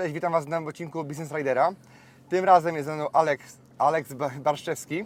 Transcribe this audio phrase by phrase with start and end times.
[0.00, 1.72] Cześć, witam Was w nowym odcinku Business Ridera.
[2.28, 5.04] Tym razem jest ze mną Alex, Alex Barszczewski.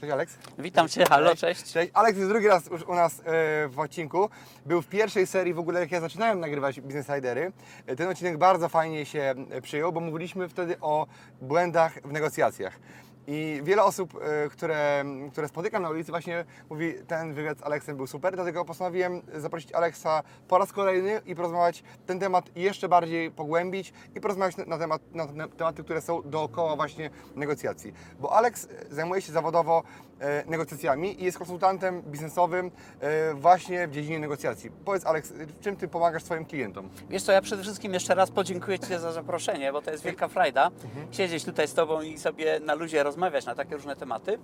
[0.00, 0.38] Cześć Alex.
[0.58, 1.72] Witam Cię, halo, cześć.
[1.72, 1.90] Cześć.
[1.94, 3.22] Alex jest drugi raz już u nas e,
[3.68, 4.28] w odcinku.
[4.66, 7.52] Był w pierwszej serii w ogóle, jak ja zaczynałem nagrywać Business Ridery.
[7.86, 11.06] E, Ten odcinek bardzo fajnie się e, przyjął, bo mówiliśmy wtedy o
[11.42, 12.78] błędach w negocjacjach.
[13.26, 17.96] I wiele osób, e, które, które spotykam na ulicy właśnie mówi, ten wywiad z Aleksem
[17.96, 23.30] był super, dlatego postanowiłem zaprosić Aleksa po raz kolejny i porozmawiać ten temat jeszcze bardziej
[23.30, 27.92] pogłębić i porozmawiać na, temat, na te- tematy, które są dookoła właśnie negocjacji.
[28.20, 30.11] Bo Aleks zajmuje się zawodowo e,
[30.46, 32.70] negocjacjami i jest konsultantem biznesowym
[33.00, 34.70] e, właśnie w dziedzinie negocjacji.
[34.84, 36.88] Powiedz Aleks, w czym Ty pomagasz swoim klientom?
[37.10, 40.28] Wiesz co, ja przede wszystkim jeszcze raz podziękuję Ci za zaproszenie, bo to jest wielka
[40.28, 40.70] frajda
[41.10, 44.38] siedzieć tutaj z Tobą i sobie na luzie rozmawiać na takie różne tematy.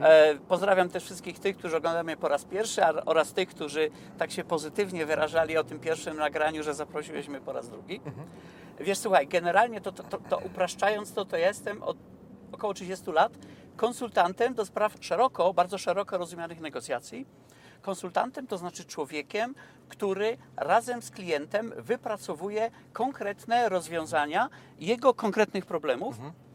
[0.00, 4.30] E, pozdrawiam też wszystkich tych, którzy oglądają mnie po raz pierwszy oraz tych, którzy tak
[4.30, 8.00] się pozytywnie wyrażali o tym pierwszym nagraniu, że zaprosiłeś mnie po raz drugi.
[8.80, 11.96] Wiesz, słuchaj, generalnie to, to, to, to upraszczając to, to jestem od
[12.52, 13.32] około 30 lat
[13.76, 17.26] konsultantem do spraw szeroko, bardzo szeroko rozumianych negocjacji.
[17.82, 19.54] Konsultantem to znaczy człowiekiem,
[19.88, 26.18] który razem z klientem wypracowuje konkretne rozwiązania jego konkretnych problemów.
[26.18, 26.45] Y,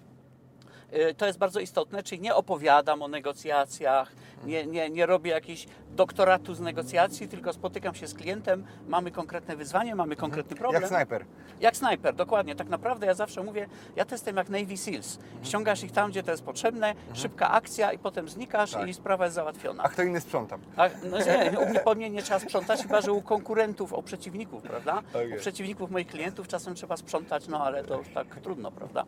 [1.17, 4.11] To jest bardzo istotne, czyli nie opowiadam o negocjacjach,
[4.45, 9.55] nie, nie, nie robię jakichś doktoratu z negocjacji, tylko spotykam się z klientem, mamy konkretne
[9.55, 10.81] wyzwanie, mamy konkretny problem.
[10.81, 11.25] Jak snajper.
[11.59, 12.55] Jak snajper, dokładnie.
[12.55, 15.19] Tak naprawdę ja zawsze mówię, ja to jestem jak Navy Seals.
[15.43, 18.87] Ściągasz ich tam, gdzie to jest potrzebne, szybka akcja i potem znikasz Tak.
[18.87, 19.83] i sprawa jest załatwiona.
[19.83, 20.57] A kto inny sprząta?
[20.77, 24.03] A, no nie, u mnie, po mnie nie trzeba sprzątać, chyba że u konkurentów, u
[24.03, 25.01] przeciwników, prawda?
[25.13, 29.05] Tak U przeciwników moich klientów czasem trzeba sprzątać, no ale to tak trudno, prawda?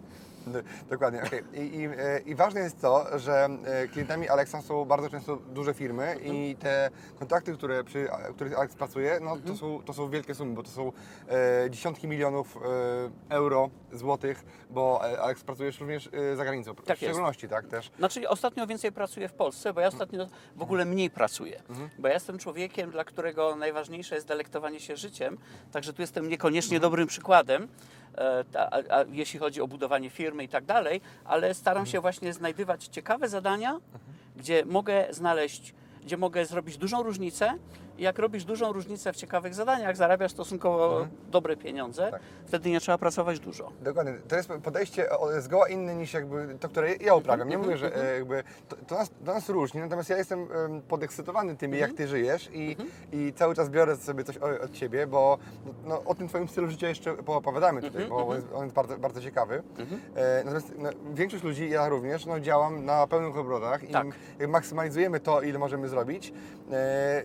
[0.90, 1.44] Dokładnie, okej.
[1.54, 5.74] I, i, e, I ważne jest to, że e, klientami Alexa są bardzo często duże
[5.74, 6.90] firmy i te
[7.20, 10.70] kontrakty, które przy których Alex pracuje, no to, są, to są wielkie sumy, bo to
[10.70, 10.92] są
[11.30, 16.86] e, dziesiątki milionów e, euro, złotych, bo e, Alex pracujesz również e, za granicą, Tak
[16.86, 17.02] w jest.
[17.02, 17.92] szczególności, tak też.
[17.98, 21.64] Znaczy ostatnio więcej pracuję w Polsce, bo ja ostatnio w ogóle mniej pracuję.
[22.00, 25.38] Bo ja jestem człowiekiem, dla którego najważniejsze jest delektowanie się życiem,
[25.72, 27.68] także tu jestem niekoniecznie dobrym przykładem,
[28.56, 32.86] a, a, jeśli chodzi o budowanie firmy i tak dalej, ale staram się właśnie znajdywać
[32.86, 33.80] ciekawe zadania,
[34.36, 37.54] gdzie mogę znaleźć, gdzie mogę zrobić dużą różnicę.
[37.98, 42.22] Jak robisz dużą różnicę w ciekawych zadaniach, zarabiasz stosunkowo dobre pieniądze, Tak.
[42.46, 43.72] wtedy nie trzeba pracować dużo.
[43.82, 44.14] Dokładnie.
[44.28, 45.06] To jest podejście
[45.40, 47.50] zgoła inne niż jakby to, które ja uprawiam.
[47.50, 50.40] Nie Mhm, mówię, że e, jakby to, to, nas, to nas różni, natomiast ja jestem
[50.66, 51.90] em, podekscytowany tym, Mhm.
[51.90, 52.76] jak Ty żyjesz i,
[53.12, 55.38] i cały czas biorę sobie coś od Ciebie, bo
[55.86, 58.76] no, o tym Twoim stylu życia jeszcze poopowiadamy tutaj, Mhm, bo on jest, on jest
[58.76, 59.64] bardzo, bardzo ciekawy.
[60.16, 64.08] E, natomiast no, większość ludzi, ja również, no, działam na pełnych obrotach i Tak.
[64.48, 66.34] maksymalizujemy to, ile możemy zrobić,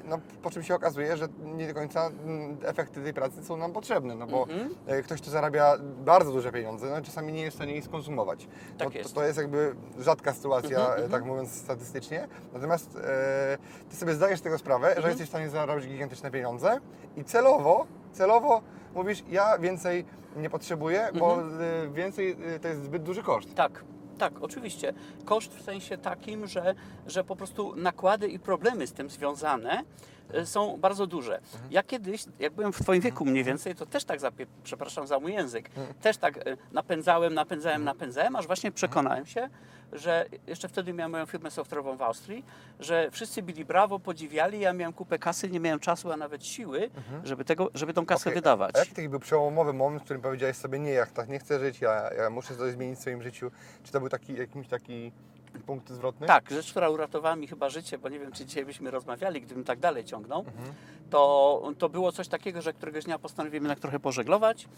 [0.05, 3.73] no, po czym się okazuje, że nie do końca mm, efekty tej pracy są nam
[3.73, 4.75] potrzebne, no bo Mhm.
[4.87, 8.49] e, ktoś, kto zarabia bardzo duże pieniądze, no, czasami nie jest w stanie ich skonsumować.
[8.79, 9.15] Tak to, jest.
[9.15, 12.29] To, to jest jakby rzadka sytuacja, Mhm, e, tak mówiąc statystycznie.
[12.53, 13.59] Natomiast e,
[13.91, 15.09] Ty sobie zdajesz tego sprawę, że Mhm.
[15.09, 16.81] jesteś w stanie zarobić gigantyczne pieniądze
[17.17, 18.63] i celowo, celowo
[18.95, 20.05] mówisz, ja więcej
[20.37, 21.61] nie potrzebuję, bo Mhm.
[21.87, 23.55] e, więcej e, to jest zbyt duży koszt.
[23.55, 23.85] Tak,
[24.19, 24.95] tak, oczywiście.
[25.25, 26.75] Koszt w sensie takim, że,
[27.07, 29.85] że po prostu nakłady i problemy z tym związane
[30.45, 31.41] są bardzo duże.
[31.71, 35.21] Ja kiedyś, jak byłem w Twoim wieku mniej więcej, to też tak, zapie, przepraszam za
[35.21, 39.49] mój język, też tak y, napędzałem, napędzałem, napędzałem, aż właśnie przekonałem się,
[39.93, 42.45] że jeszcze wtedy miałem moją firmę software'ową w Austrii,
[42.81, 46.91] że wszyscy byli brawo, podziwiali, ja miałem kupę kasy, nie miałem czasu, a nawet siły,
[47.25, 48.77] żeby, tego, żeby tą kasę Okej, wydawać.
[48.77, 51.61] A jaki taki był przełomowy moment, w którym powiedziałeś sobie, nie, ja tak nie chcę
[51.61, 53.51] żyć, ja, ja muszę coś zmienić w swoim życiu?
[53.85, 55.13] Czy to był taki, jakiś taki
[55.63, 56.27] punkt zwrotny?
[56.27, 59.65] Tak, rzecz, która uratowała mi chyba życie, bo nie wiem, czy dzisiaj byśmy rozmawiali, gdybym
[59.65, 60.75] tak dalej ciągnął, Mhm.
[61.11, 64.69] to, to było coś takiego, że któregoś dnia postanowiłem jednak trochę pożeglować.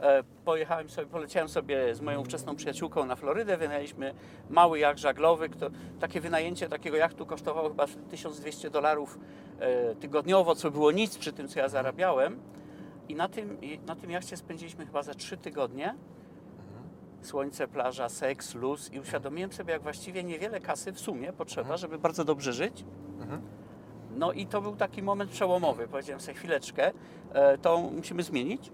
[0.00, 4.14] E, pojechałem sobie, poleciałem sobie z moją ówczesną przyjaciółką na Florydę, wynajęliśmy
[4.50, 5.48] mały jacht żaglowy.
[5.48, 5.66] Kto,
[6.00, 9.18] takie wynajęcie takiego jachtu kosztowało chyba 1200 dolarów
[9.60, 12.38] e, tygodniowo, co było nic przy tym, co ja zarabiałem.
[13.08, 15.94] I na tym, i na tym jachcie spędziliśmy chyba za trzy tygodnie.
[17.22, 21.98] Słońce, plaża, seks, luz i uświadomiłem sobie, jak właściwie niewiele kasy w sumie potrzeba, żeby
[21.98, 22.84] bardzo dobrze żyć.
[24.16, 25.88] No i to był taki moment przełomowy.
[25.88, 26.92] Powiedziałem sobie chwileczkę,
[27.32, 28.72] e, to musimy zmienić.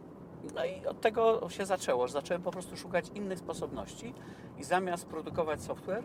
[0.54, 2.08] No i od tego się zaczęło.
[2.08, 4.14] Zacząłem po prostu szukać innych sposobności
[4.58, 6.02] i zamiast produkować software,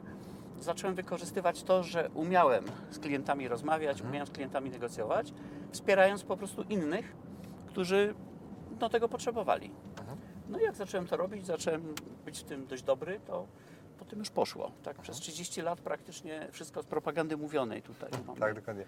[0.59, 5.33] zacząłem wykorzystywać to, że umiałem z klientami rozmawiać, umiałem z klientami negocjować,
[5.71, 7.15] wspierając po prostu innych,
[7.67, 8.15] którzy
[8.71, 9.71] do tego potrzebowali.
[10.51, 11.95] No i jak zacząłem to robić, zacząłem
[12.25, 13.47] być w tym dość dobry, to
[14.01, 14.71] po tym już poszło.
[14.83, 14.97] Tak?
[14.97, 18.09] Przez 30 lat praktycznie wszystko z propagandy mówionej tutaj.
[18.27, 18.39] mamy.
[18.39, 18.83] Tak, dokładnie.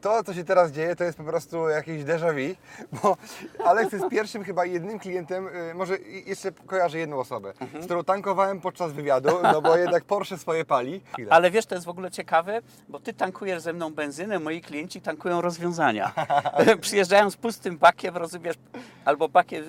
[0.00, 2.56] To, co się teraz dzieje, to jest po prostu jakieś déjà vu,
[3.02, 3.16] bo
[3.64, 8.60] Alex jest pierwszym chyba jednym klientem, y, może jeszcze kojarzę jedną osobę, z którą tankowałem
[8.60, 11.00] podczas wywiadu, no bo jednak Porsche swoje pali.
[11.12, 11.32] Chwilę.
[11.32, 15.00] Ale wiesz, to jest w ogóle ciekawe, bo ty tankujesz ze mną benzynę, moi klienci
[15.00, 16.12] tankują rozwiązania.
[16.80, 18.56] Przyjeżdżają z pustym bakiem, rozumiesz,
[19.04, 19.64] albo bakiem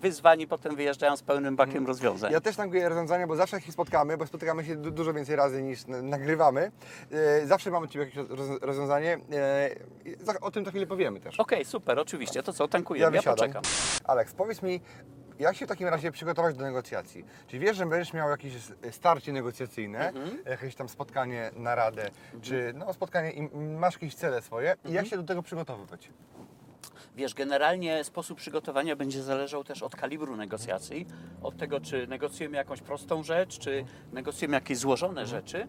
[0.00, 2.32] wyzwani, potem wyjeżdżają z pełnym bakiem rozwiązań.
[2.32, 5.36] Ja też tankuję rozwiązania, bo zawsze jak się spotkamy, bo spotykamy się du- dużo więcej
[5.36, 6.70] razy niż nagrywamy,
[7.10, 9.18] e, zawsze mamy Ciebie jakieś roz- rozwiązanie.
[9.32, 9.70] e,
[10.40, 11.40] O tym za chwilę powiemy też.
[11.40, 12.42] Okej, super, oczywiście.
[12.42, 13.36] To co, tankujemy, ja, wysiadam.
[13.36, 13.62] poczekam.
[14.04, 14.80] Alex, powiedz mi,
[15.38, 17.24] jak się w takim razie przygotować do negocjacji?
[17.46, 18.52] Czy wiesz, że będziesz miał jakieś
[18.90, 20.38] starcie negocjacyjne, Mhm.
[20.46, 22.10] jakieś tam spotkanie, naradę,
[22.42, 24.94] czy no, spotkanie i masz jakieś cele swoje i Mhm.
[24.94, 26.10] jak się do tego przygotowywać?
[27.18, 31.06] Wiesz, generalnie sposób przygotowania będzie zależał też od kalibru negocjacji,
[31.42, 35.66] od tego, czy negocjujemy jakąś prostą rzecz, czy negocjujemy jakieś złożone rzeczy,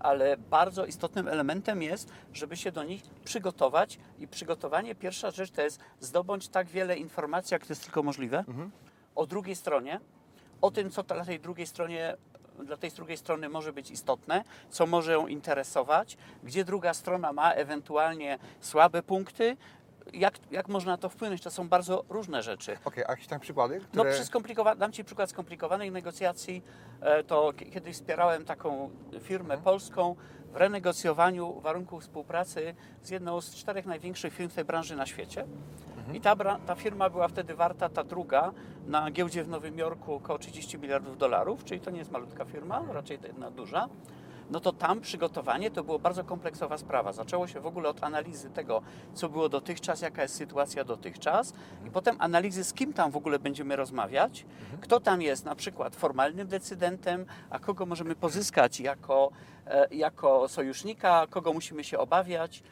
[0.00, 5.62] ale bardzo istotnym elementem jest, żeby się do nich przygotować i przygotowanie, pierwsza rzecz to
[5.62, 8.44] jest zdobądź tak wiele informacji, jak to jest tylko możliwe,
[9.14, 10.00] o drugiej stronie,
[10.60, 12.16] o tym, co dla tej drugiej stronie
[12.64, 17.52] dla tej drugiej strony może być istotne, co może ją interesować, gdzie druga strona ma
[17.52, 19.56] ewentualnie słabe punkty,
[20.12, 21.42] jak, jak można na to wpłynąć.
[21.42, 22.76] To są bardzo różne rzeczy.
[22.84, 23.78] Okej, a jakieś tam przykłady?
[23.80, 24.12] No, Które...
[24.12, 26.62] przy skomplikowa- dam Ci przykład skomplikowanej negocjacji.
[27.00, 28.90] E, To kiedyś wspierałem taką
[29.20, 30.16] firmę polską
[30.52, 35.46] w renegocjowaniu warunków współpracy z jedną z czterech największych firm w tej branży na świecie.
[36.14, 36.36] I ta,
[36.66, 38.52] ta firma była wtedy warta, ta druga,
[38.86, 42.82] na giełdzie w Nowym Jorku około 30 miliardów dolarów, czyli to nie jest malutka firma,
[42.92, 43.88] raczej to jedna duża.
[44.50, 47.12] No to tam przygotowanie to było bardzo kompleksowa sprawa.
[47.12, 48.82] Zaczęło się w ogóle od analizy tego,
[49.14, 51.52] co było dotychczas, jaka jest sytuacja dotychczas,
[51.86, 54.46] i potem analizy, z kim tam w ogóle będziemy rozmawiać,
[54.80, 59.30] kto tam jest na przykład formalnym decydentem, a kogo możemy pozyskać jako,
[59.66, 62.62] e, jako sojusznika, kogo musimy się obawiać.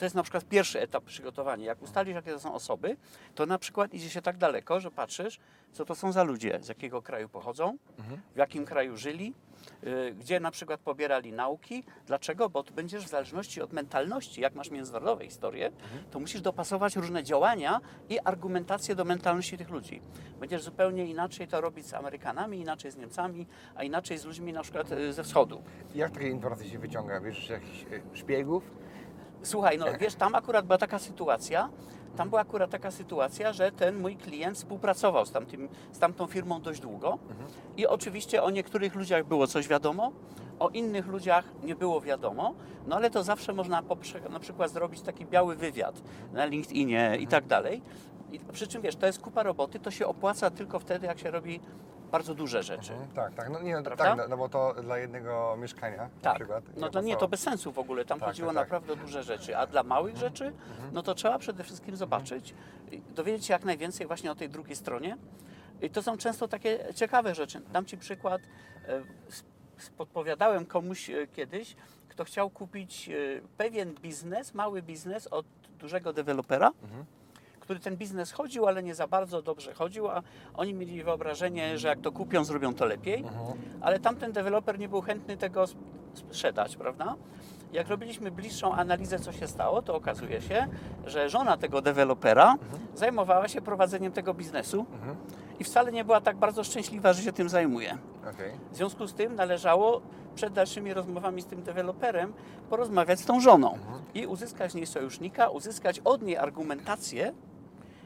[0.00, 1.66] To jest na przykład pierwszy etap przygotowania.
[1.66, 2.96] Jak ustalisz, jakie to są osoby,
[3.34, 5.40] to na przykład idzie się tak daleko, że patrzysz,
[5.72, 7.76] co to są za ludzie, z jakiego kraju pochodzą,
[8.34, 9.34] w jakim kraju żyli,
[9.84, 11.84] y, gdzie na przykład pobierali nauki.
[12.06, 12.48] Dlaczego?
[12.48, 15.70] Bo tu będziesz w zależności od mentalności, jak masz międzynarodowe historie,
[16.10, 20.02] to musisz dopasować różne działania i argumentację do mentalności tych ludzi.
[20.40, 24.62] Będziesz zupełnie inaczej to robić z Amerykanami, inaczej z Niemcami, a inaczej z ludźmi na
[24.62, 25.62] przykład y, ze wschodu.
[25.94, 27.20] Jak takie informacje się wyciąga?
[27.20, 28.80] Wiesz, jakichś e, szpiegów?
[29.42, 31.68] Słuchaj, no wiesz, tam akurat była taka sytuacja,
[32.16, 36.60] tam była akurat taka sytuacja, że ten mój klient współpracował z, tamtym, z tamtą firmą
[36.60, 37.18] dość długo
[37.76, 40.12] i oczywiście o niektórych ludziach było coś wiadomo,
[40.58, 42.54] o innych ludziach nie było wiadomo,
[42.86, 46.02] no ale to zawsze można poprze- na przykład zrobić taki biały wywiad
[46.32, 47.82] na LinkedInie i tak dalej.
[48.32, 51.30] I przy czym wiesz, to jest kupa roboty, to się opłaca tylko wtedy, jak się
[51.30, 51.60] robi
[52.10, 52.92] bardzo duże rzeczy.
[52.92, 53.50] Mhm, tak, tak.
[53.50, 54.04] No, nie, no, Prawda?
[54.04, 56.64] tak no, no bo to dla jednego mieszkania na Tak, przykład.
[56.76, 58.64] no to nie, to bez sensu w ogóle, tam Tak, chodziło tak, tak.
[58.70, 60.52] naprawdę o duże rzeczy, a dla małych rzeczy,
[60.92, 62.54] no to trzeba przede wszystkim zobaczyć,
[62.92, 65.16] i dowiedzieć się jak najwięcej właśnie o tej drugiej stronie
[65.82, 67.60] i to są często takie ciekawe rzeczy.
[67.72, 68.42] Dam Ci przykład,
[68.88, 69.02] e,
[69.96, 71.76] podpowiadałem komuś e, kiedyś,
[72.08, 73.12] kto chciał kupić e,
[73.56, 75.46] pewien biznes, mały biznes od
[75.78, 76.70] dużego dewelopera,
[77.70, 80.22] który ten biznes chodził, ale nie za bardzo dobrze chodził, a
[80.54, 83.24] oni mieli wyobrażenie, że jak to kupią, zrobią to lepiej,
[83.80, 85.82] ale tamten deweloper nie był chętny tego sp-
[86.14, 87.14] sprzedać, prawda?
[87.72, 90.66] Jak robiliśmy bliższą analizę, co się stało, to okazuje się,
[91.06, 92.54] że żona tego dewelopera
[92.94, 94.86] zajmowała się prowadzeniem tego biznesu
[95.60, 97.98] i wcale nie była tak bardzo szczęśliwa, że się tym zajmuje.
[98.34, 98.52] Okej.
[98.72, 100.00] W związku z tym należało
[100.34, 102.32] przed dalszymi rozmowami z tym deweloperem
[102.70, 103.78] porozmawiać z tą żoną
[104.14, 107.32] i uzyskać z niej sojusznika, uzyskać od niej argumentację,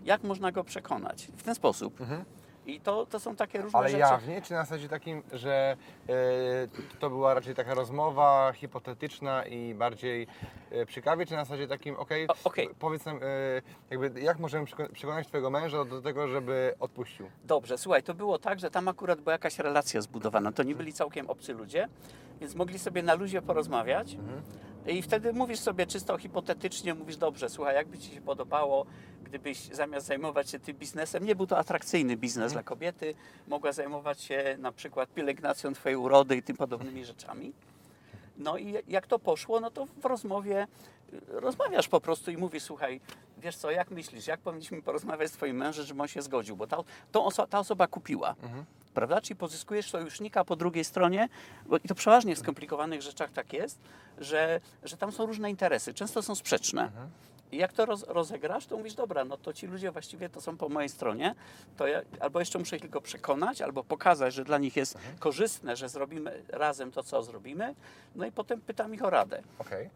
[0.04, 1.26] jak można go przekonać.
[1.36, 1.98] W ten sposób.
[2.66, 4.00] I to, to są takie różne Ale rzeczy.
[4.00, 5.76] jawnie, czy na zasadzie takim, że
[6.08, 6.12] e,
[6.98, 10.26] to była raczej taka rozmowa hipotetyczna i bardziej
[10.86, 12.68] przy kawie, czy na zasadzie takim, okej, O, okej.
[12.78, 13.20] powiedz nam, e,
[13.90, 17.30] jakby jak możemy przeko- przekonać Twojego męża do tego, żeby odpuścił?
[17.44, 20.52] Dobrze, słuchaj, to było tak, że tam akurat była jakaś relacja zbudowana.
[20.52, 21.88] To nie byli całkiem obcy ludzie,
[22.40, 24.16] więc mogli sobie na luzie porozmawiać.
[24.86, 28.86] I wtedy mówisz sobie czysto hipotetycznie, mówisz, dobrze, słuchaj, jakby Ci się podobało,
[29.24, 33.14] gdybyś zamiast zajmować się tym biznesem, nie był to atrakcyjny biznes dla kobiety,
[33.48, 37.52] mogła zajmować się na przykład pielęgnacją Twojej urody i tym podobnymi rzeczami.
[38.36, 40.66] No i jak to poszło, no to w rozmowie
[41.28, 43.00] rozmawiasz po prostu i mówisz, słuchaj,
[43.38, 46.66] wiesz co, jak myślisz, jak powinniśmy porozmawiać z twoim mężem, żeby on się zgodził, bo
[46.66, 46.76] ta,
[47.12, 48.34] oso- ta osoba kupiła.
[48.94, 49.20] Prawda?
[49.20, 51.28] Czyli pozyskujesz sojusznika po drugiej stronie,
[51.66, 53.78] bo i to przeważnie w skomplikowanych rzeczach tak jest,
[54.18, 56.90] że, że tam są różne interesy, często są sprzeczne.
[57.54, 60.56] I jak to roz, rozegrasz, to mówisz, dobra, no to ci ludzie właściwie to są
[60.56, 61.34] po mojej stronie,
[61.76, 65.76] to ja albo jeszcze muszę ich tylko przekonać, albo pokazać, że dla nich jest korzystne,
[65.76, 67.74] że zrobimy razem to, co zrobimy,
[68.14, 69.42] no i potem pytam ich o radę.
[69.58, 69.90] Okej.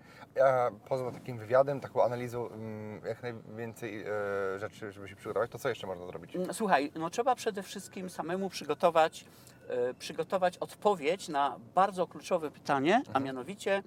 [0.45, 5.59] A poza takim wywiadem, taką analizą, mm, jak najwięcej e, rzeczy, żeby się przygotować, to
[5.59, 6.37] co jeszcze można zrobić?
[6.37, 9.25] Mm, Słuchaj, no trzeba przede wszystkim samemu przygotować,
[9.69, 13.83] e, przygotować odpowiedź na bardzo kluczowe pytanie, a mianowicie,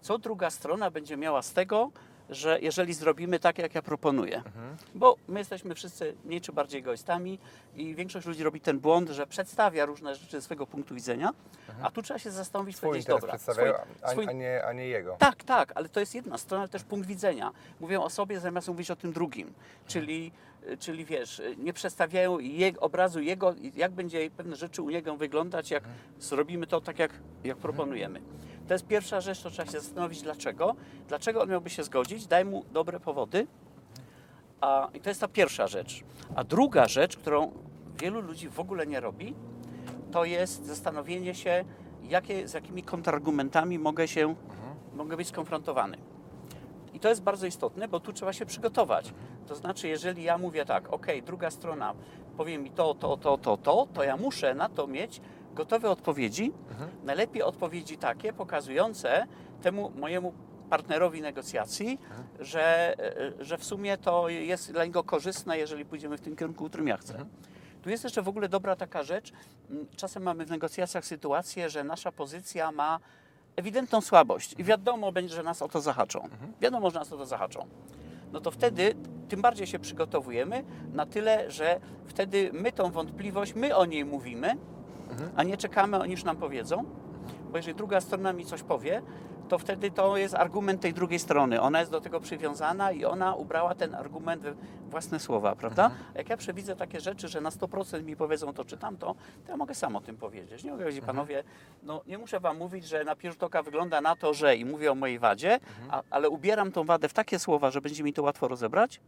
[0.00, 1.90] co druga strona będzie miała z tego,
[2.30, 4.42] że jeżeli zrobimy tak, jak ja proponuję.
[4.94, 7.38] Bo my jesteśmy wszyscy mniej czy bardziej egoistami
[7.76, 11.30] i większość ludzi robi ten błąd, że przedstawia różne rzeczy ze swojego punktu widzenia,
[11.82, 14.88] a tu trzeba się zastanowić, Swój powiedzieć, dobra, swój- a, swój- a, nie, a nie
[14.88, 15.16] jego.
[15.18, 17.52] tak, tak, ale to jest jedna strona, ale też punkt widzenia.
[17.80, 19.52] Mówią o sobie zamiast mówić o tym drugim.
[19.86, 20.32] Czyli,
[20.78, 25.84] czyli wiesz, nie przedstawiają je, obrazu jego, jak będzie pewne rzeczy u niego wyglądać, jak
[26.20, 27.10] zrobimy to tak, jak,
[27.44, 28.20] jak proponujemy.
[28.68, 30.74] To jest pierwsza rzecz, to trzeba się zastanowić dlaczego.
[31.08, 32.26] Dlaczego on miałby się zgodzić?
[32.26, 33.46] Daj mu dobre powody.
[34.60, 36.04] A, I to jest ta pierwsza rzecz.
[36.34, 37.52] A druga rzecz, którą
[38.00, 39.34] wielu ludzi w ogóle nie robi,
[40.12, 41.64] to jest zastanowienie się,
[42.02, 44.34] jakie, z jakimi kontrargumentami mogę się,
[44.94, 45.98] mogę być skonfrontowany.
[46.94, 49.14] I to jest bardzo istotne, bo tu trzeba się przygotować.
[49.46, 51.94] To znaczy, jeżeli ja mówię tak, ok, druga strona
[52.36, 55.20] powie mi to, to, to, to, to, to ja muszę na to mieć
[55.54, 56.52] gotowe odpowiedzi.
[57.04, 59.26] Najlepiej odpowiedzi takie, pokazujące
[59.62, 60.32] temu mojemu
[60.70, 61.98] partnerowi negocjacji,
[62.40, 62.94] że,
[63.40, 66.68] e, że w sumie to jest dla niego korzystne, jeżeli pójdziemy w tym kierunku, w
[66.68, 67.14] którym ja chcę.
[67.82, 69.32] Tu jest jeszcze w ogóle dobra taka rzecz.
[69.70, 72.98] m, Czasem mamy w negocjacjach sytuację, że nasza pozycja ma
[73.56, 76.28] ewidentną słabość i wiadomo będzie, że nas o to zahaczą.
[76.60, 77.66] Wiadomo, że nas o to zahaczą.
[78.32, 78.94] No to wtedy
[79.28, 84.54] tym bardziej się przygotowujemy na tyle, że wtedy my tą wątpliwość, my o niej mówimy,
[85.36, 86.84] a nie czekamy, oni już nam powiedzą.
[87.50, 89.02] Bo jeżeli druga strona mi coś powie,
[89.48, 91.60] to wtedy to jest argument tej drugiej strony.
[91.60, 94.54] Ona jest do tego przywiązana i ona ubrała ten argument we
[94.90, 95.90] własne słowa, prawda?
[96.14, 99.50] A jak ja przewidzę takie rzeczy, że na 100% mi powiedzą to czy tamto, to
[99.50, 100.64] ja mogę sam o tym powiedzieć.
[100.64, 101.44] Nie mogę powiedzieć, panowie,
[101.82, 104.92] no nie muszę wam mówić, że na pierwszy oka wygląda na to, że i mówię
[104.92, 108.22] o mojej wadzie, a, ale ubieram tą wadę w takie słowa, że będzie mi to
[108.22, 109.00] łatwo rozebrać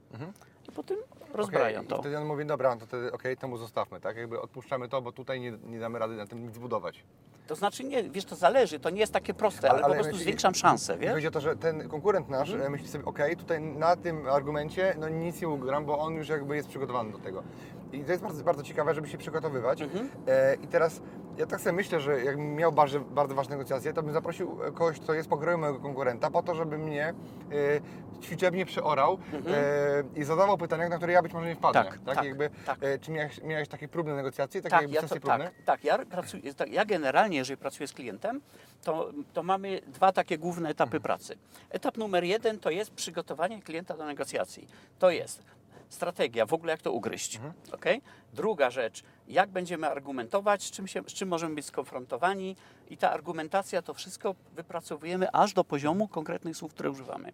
[0.56, 0.97] i potem
[1.35, 1.97] rozbrają Okej, to.
[1.97, 4.17] I wtedy on mówi, dobra, no to wtedy okej, temu zostawmy, tak?
[4.17, 7.05] Jakby odpuszczamy to, bo tutaj nie, nie damy rady na tym nic budować.
[7.47, 10.23] To znaczy nie, wiesz, to zależy, to nie jest takie proste, ale, po prostu myśli-
[10.23, 11.13] zwiększam szanse, wiesz?
[11.15, 12.67] Chodzi o to, że ten konkurent nasz Mhm.
[12.67, 16.29] e, myśli sobie, okej, tutaj na tym argumencie no nic nie ugram, bo on już
[16.29, 17.43] jakby jest przygotowany do tego.
[17.93, 19.83] I to jest bardzo, bardzo ciekawe, żeby się przygotowywać.
[19.83, 20.11] Mhm.
[20.29, 21.01] E, I teraz
[21.39, 24.73] ja tak sobie myślę, że jakbym miał bardzo, bardzo ważne negocjacje, to bym zaprosił e,
[24.73, 30.25] kogoś, kto jest pokroju mojego konkurenta, po to, żeby mnie e, ćwiczebnie przeorał e, i
[30.25, 31.81] zadawał pytania, na które ja być może nie wpadnę.
[31.81, 32.05] Mhm.
[32.05, 32.79] Tak, tak, jakby, tak.
[32.81, 35.39] E, czy miałeś, miałeś takie próbne negocjacje, takie Tak, jakby ja, to, próbne?
[35.39, 38.41] tak, tak, ja pracuję, tak, ja generalnie, jeżeli pracuję z klientem,
[38.85, 41.37] to, to mamy dwa takie główne etapy pracy.
[41.71, 44.69] Etap numer jeden to jest przygotowanie klienta do negocjacji.
[44.99, 45.43] To jest
[45.89, 47.41] strategia, w ogóle jak to ugryźć.
[47.73, 48.03] okej?
[48.33, 52.57] Druga rzecz, jak będziemy argumentować, z czym, się, z czym możemy być skonfrontowani
[52.91, 57.33] i ta argumentacja, to wszystko wypracowujemy aż do poziomu konkretnych słów, które używamy.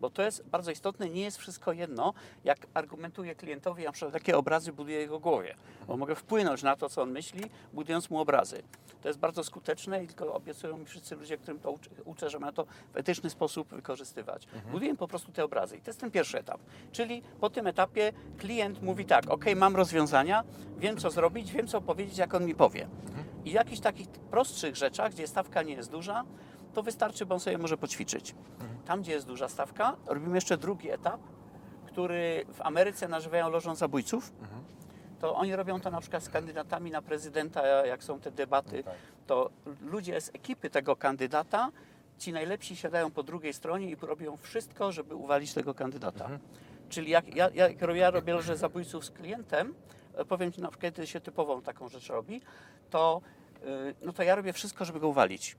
[0.00, 4.38] Bo to jest bardzo istotne, nie jest wszystko jedno, jak argumentuję klientowi, na przykład jakie
[4.38, 5.54] obrazy buduję jego głowie.
[5.86, 8.62] Bo mogę wpłynąć na to, co on myśli, budując mu obrazy.
[9.02, 12.38] To jest bardzo skuteczne i tylko obiecują mi wszyscy ludzie, którym to uczę, uczę że
[12.38, 14.46] ma to w etyczny sposób wykorzystywać.
[14.72, 16.60] Buduję po prostu te obrazy i to jest ten pierwszy etap.
[16.92, 20.44] Czyli po tym etapie klient mówi tak, ok, mam rozwiązania,
[20.78, 22.88] wiem co zrobić, wiem co powiedzieć, jak on mi powie.
[23.44, 26.24] I w jakichś takich prostszych rzeczach, gdzie stawka nie jest duża,
[26.76, 28.34] to wystarczy, bo on sobie może poćwiczyć.
[28.86, 31.20] Tam, gdzie jest duża stawka, robimy jeszcze drugi etap,
[31.86, 34.32] który w Ameryce nazywają lożą zabójców.
[35.20, 38.94] To oni robią to na przykład z kandydatami na prezydenta, jak są te debaty, tak.
[39.26, 41.70] to ludzie z ekipy tego kandydata,
[42.18, 46.28] ci najlepsi siadają po drugiej stronie i robią wszystko, żeby uwalić tego kandydata.
[46.88, 49.74] Czyli jak ja, jak ja robię lożę zabójców z klientem,
[50.28, 52.40] powiem Ci na przykład, kiedy się typową taką rzecz robi,
[52.90, 53.20] to
[54.02, 55.56] no to ja robię wszystko, żeby go uwalić.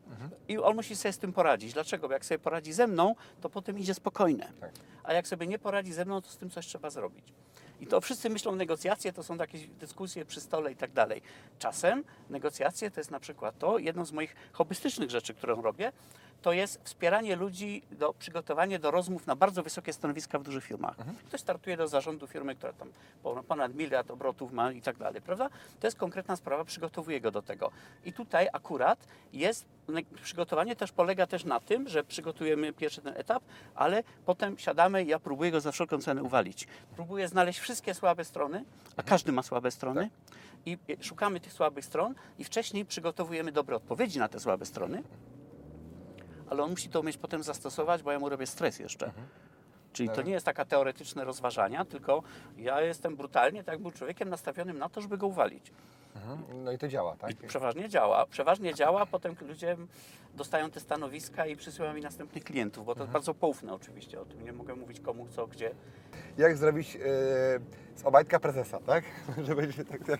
[0.48, 1.74] I on musi sobie z tym poradzić.
[1.74, 2.08] Dlaczego?
[2.08, 4.52] Bo jak sobie poradzi ze mną, to potem idzie spokojne.
[4.60, 4.72] Tak.
[5.04, 7.34] A jak sobie nie poradzi ze mną, to z tym coś trzeba zrobić.
[7.82, 11.22] I to wszyscy myślą negocjacje, to są jakieś dyskusje przy stole i tak dalej.
[11.60, 15.92] Czasem negocjacje to jest na przykład to, jedną z moich hobbystycznych rzeczy, którą robię,
[16.42, 20.96] to jest wspieranie ludzi, do, przygotowanie do rozmów na bardzo wysokie stanowiska w dużych firmach.
[21.28, 22.90] Ktoś startuje do zarządu firmy, która tam
[23.24, 25.50] po- ponad miliard obrotów ma i tak dalej, prawda?
[25.80, 27.72] To jest konkretna sprawa, przygotowuje go do tego.
[28.06, 33.14] I tutaj akurat jest, ne- przygotowanie też polega też na tym, że przygotujemy pierwszy ten
[33.18, 33.44] etap,
[33.76, 36.68] ale potem siadamy i ja próbuję go za wszelką cenę uwalić.
[36.96, 38.64] Próbuję znaleźć wszystkie słabe strony,
[38.98, 40.10] a każdy ma słabe strony.
[40.66, 45.04] I i szukamy tych słabych stron i wcześniej przygotowujemy dobre odpowiedzi na te słabe strony,
[46.50, 49.12] ale on musi to umieć potem zastosować, bo ja mu robię stres jeszcze.
[49.94, 52.24] Czyli to nie jest taka teoretyczne rozważania, tylko
[52.58, 55.72] ja jestem brutalnie, tak był człowiekiem nastawionym na to, żeby go uwalić.
[56.16, 56.64] Mhm.
[56.64, 57.32] No i to działa, tak?
[57.32, 58.26] I przeważnie działa.
[58.26, 59.78] Przeważnie działa, potem ludzie
[60.36, 64.26] dostają te stanowiska i przysyłają mi następnych klientów, bo to jest bardzo poufne oczywiście, o
[64.26, 65.72] tym nie mogę mówić komu, co, gdzie.
[66.38, 67.00] Jak zrobić e,
[67.96, 69.04] z Obajtka prezesa, tak?
[69.48, 70.20] Żeby się tak, tak...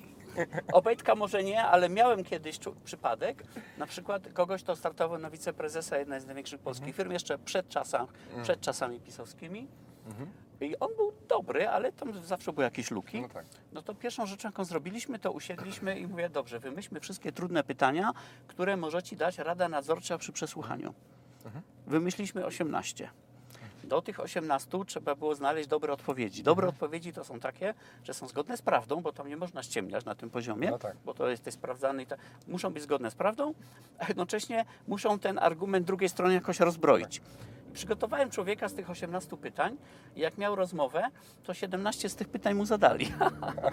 [0.74, 3.44] Obejtka może nie, ale miałem kiedyś przypadek,
[3.78, 8.10] na przykład kogoś, kto startował na wiceprezesa jednej z największych polskich firm, jeszcze przed, czasach,
[8.44, 9.68] przed czasami pisowskimi.
[10.62, 13.22] I on był dobry, ale tam zawsze były jakieś luki.
[13.22, 13.46] No tak.
[13.74, 18.12] No to pierwszą rzeczą, jaką zrobiliśmy, to usiedliśmy i mówię, dobrze, wymyślmy wszystkie trudne pytania,
[18.48, 20.94] które może Ci dać Rada Nadzorcza przy przesłuchaniu.
[21.88, 23.10] Wymyśliliśmy 18.
[23.88, 26.44] Do tych 18 trzeba było znaleźć dobre odpowiedzi.
[26.44, 30.06] Dobre odpowiedzi to są takie, że są zgodne z prawdą, bo tam nie można ściemniać
[30.06, 30.96] na tym poziomie, No tak.
[31.06, 32.20] bo to jest, jest sprawdzane i tak.
[32.48, 33.54] Muszą być zgodne z prawdą,
[34.00, 37.22] a jednocześnie muszą ten argument drugiej strony jakoś rozbroić.
[37.74, 39.78] Przygotowałem człowieka z tych 18 pytań
[40.16, 41.04] i jak miał rozmowę,
[41.44, 43.14] to 17 z tych pytań mu zadali.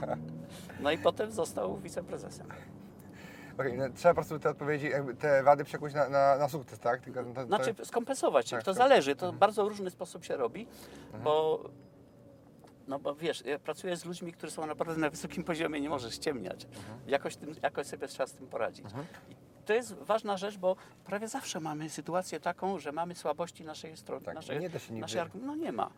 [0.81, 2.47] no i potem został wiceprezesem.
[3.59, 6.79] Okej, no, trzeba po prostu te odpowiedzi, jakby te wady przekuć na, na, na sukces,
[6.79, 7.01] tak?
[7.01, 8.79] Tylko to, to, Znaczy skompensować, Tak, to tak.
[8.79, 10.67] zależy, to w bardzo różny sposób się robi,
[11.25, 11.65] bo
[12.89, 16.15] no bo wiesz, ja pracuję z ludźmi, którzy są naprawdę na wysokim poziomie, nie możesz
[16.15, 16.67] ściemniać.
[17.07, 18.87] Jakoś, tym, jakoś sobie trzeba z tym poradzić.
[19.31, 23.97] I to jest ważna rzecz, bo prawie zawsze mamy sytuację taką, że mamy słabości naszej
[23.97, 24.25] strony.
[24.25, 25.91] Tak, naszej, nie da się naszej No nie ma.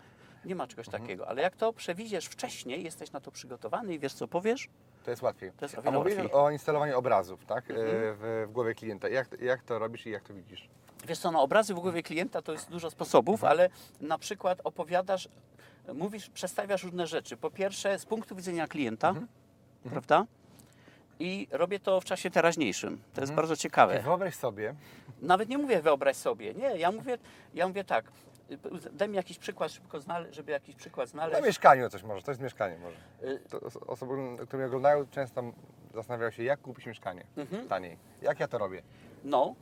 [0.44, 4.14] Nie ma czegoś takiego, ale jak to przewidziesz wcześniej, jesteś na to przygotowany i wiesz
[4.14, 4.68] co powiesz,
[5.06, 5.52] to jest łatwiej.
[5.52, 6.24] to jest o A mówisz łatwiej.
[6.24, 6.44] Mhm.
[6.44, 7.70] o instalowaniu obrazów, tak?
[7.70, 9.08] E, W, w głowie klienta.
[9.08, 10.68] Jak, jak to robisz i jak to widzisz?
[11.06, 13.68] Wiesz co, no obrazy w głowie klienta to jest dużo sposobów, ale
[14.00, 15.28] na przykład opowiadasz,
[15.94, 17.36] mówisz, przedstawiasz różne rzeczy.
[17.36, 19.14] Po pierwsze z punktu widzenia klienta,
[19.90, 20.26] prawda?
[21.18, 23.02] I robię to w czasie teraźniejszym.
[23.14, 23.98] To jest bardzo ciekawe.
[24.02, 24.74] Wyobraź sobie,
[25.22, 26.54] Nawet nie mówię wyobraź sobie.
[26.54, 27.18] Nie, ja mówię,
[27.54, 28.04] ja mówię tak.
[28.92, 29.98] Daj mi jakiś przykład szybko,
[30.30, 31.46] żeby jakiś przykład na znaleźć.
[31.46, 32.96] mieszkaniu coś może, to jest mieszkanie może.
[33.34, 35.42] Y, To os- osoby, które mnie oglądają, często
[35.94, 37.68] zastanawiają się, jak kupić mieszkanie Mhm.
[37.68, 37.98] taniej.
[38.22, 38.82] Jak ja to robię?
[39.24, 39.54] No,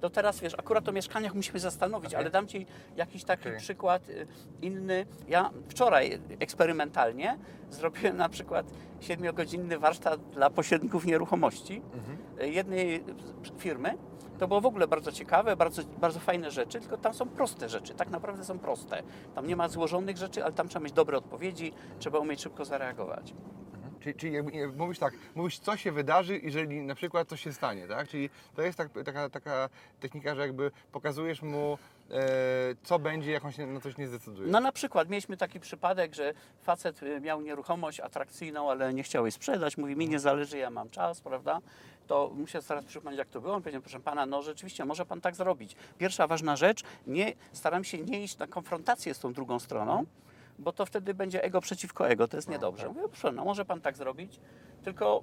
[0.00, 2.20] to teraz wiesz, akurat o mieszkaniach musimy zastanowić, Okej.
[2.20, 3.58] ale dam Ci jakiś taki Okej.
[3.60, 4.26] przykład y,
[4.62, 5.06] inny.
[5.28, 7.38] Ja wczoraj eksperymentalnie
[7.70, 8.66] zrobiłem na przykład
[9.00, 11.82] siedmiogodzinny warsztat dla pośredników nieruchomości
[12.42, 13.04] y, jednej
[13.58, 13.94] firmy.
[14.42, 17.94] To było w ogóle bardzo ciekawe, bardzo, bardzo fajne rzeczy, tylko tam są proste rzeczy,
[17.94, 19.02] tak naprawdę są proste.
[19.34, 23.34] Tam nie ma złożonych rzeczy, ale tam trzeba mieć dobre odpowiedzi, trzeba umieć szybko zareagować.
[24.00, 27.88] Czyli, czyli nie, mówisz tak, mówisz co się wydarzy, jeżeli na przykład coś się stanie,
[27.88, 28.08] tak?
[28.08, 29.68] Czyli to jest tak, taka, taka
[30.00, 31.78] technika, że jakby pokazujesz mu,
[32.10, 32.18] e,
[32.82, 34.50] co będzie, jak on się na coś nie zdecyduje.
[34.50, 39.24] No na przykład mieliśmy taki przypadek, że facet y, miał nieruchomość atrakcyjną, ale nie chciał
[39.24, 39.76] jej sprzedać.
[39.76, 41.60] Mówi, mi nie zależy, ja mam czas, prawda?
[42.12, 43.54] To muszę teraz przypomnieć, jak to było.
[43.54, 45.76] On powiedział, proszę pana, no rzeczywiście, może pan tak zrobić.
[45.98, 50.04] Pierwsza ważna rzecz, nie, staram się nie iść na konfrontację z tą drugą stroną,
[50.58, 52.88] bo to wtedy będzie ego przeciwko ego, to jest niedobrze.
[52.88, 54.40] Mówię, proszę, no może pan tak zrobić,
[54.84, 55.22] tylko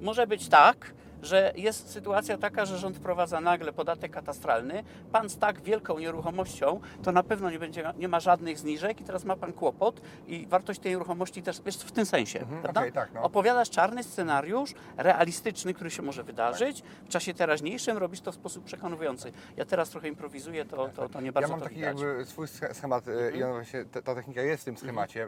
[0.00, 4.84] może być tak, że jest sytuacja taka, że rząd wprowadza nagle podatek katastralny.
[5.12, 9.04] Pan z tak wielką nieruchomością, to na pewno nie, będzie, nie ma żadnych zniżek i
[9.04, 12.38] teraz ma pan kłopot i wartość tej nieruchomości też jest w tym sensie.
[12.38, 12.68] prawda?
[12.68, 13.22] Mhm, okej, tak, no.
[13.22, 16.82] Opowiadasz czarny scenariusz, realistyczny, który się może wydarzyć.
[17.04, 19.32] W czasie teraźniejszym robisz to w sposób przekonujący.
[19.56, 21.80] Ja teraz trochę improwizuję, to, to, to nie bardzo ja mam to taki
[22.24, 25.24] swój sch- schemat e, i on właśnie, ta, ta technika jest w tym schemacie,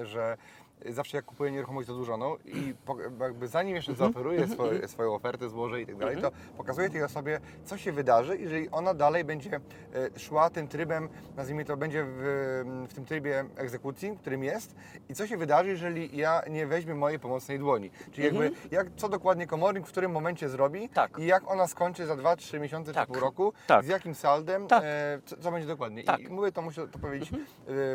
[0.00, 0.36] e, że
[0.86, 5.80] zawsze jak kupuję nieruchomość zadłużoną i po, jakby zanim jeszcze zaoferuję swoje, swoją ofertę, złożę
[5.80, 9.60] i tak dalej, to pokazuję tej osobie, co się wydarzy, jeżeli ona dalej będzie
[10.14, 14.74] e, szła tym trybem, nazwijmy to, będzie w, w tym trybie egzekucji, którym jest
[15.08, 17.90] i co się wydarzy, jeżeli ja nie weźmie mojej pomocnej dłoni.
[18.12, 21.18] Czyli jakby jak, co dokładnie komornik w którym momencie zrobi Tak.
[21.18, 23.06] i jak ona skończy za 2-3 miesiące Tak.
[23.06, 23.84] czy pół roku, Tak.
[23.84, 24.82] z jakim saldem, Tak.
[24.86, 26.04] e, co, co będzie dokładnie.
[26.04, 26.20] Tak.
[26.20, 27.34] I mówię to, muszę to powiedzieć e,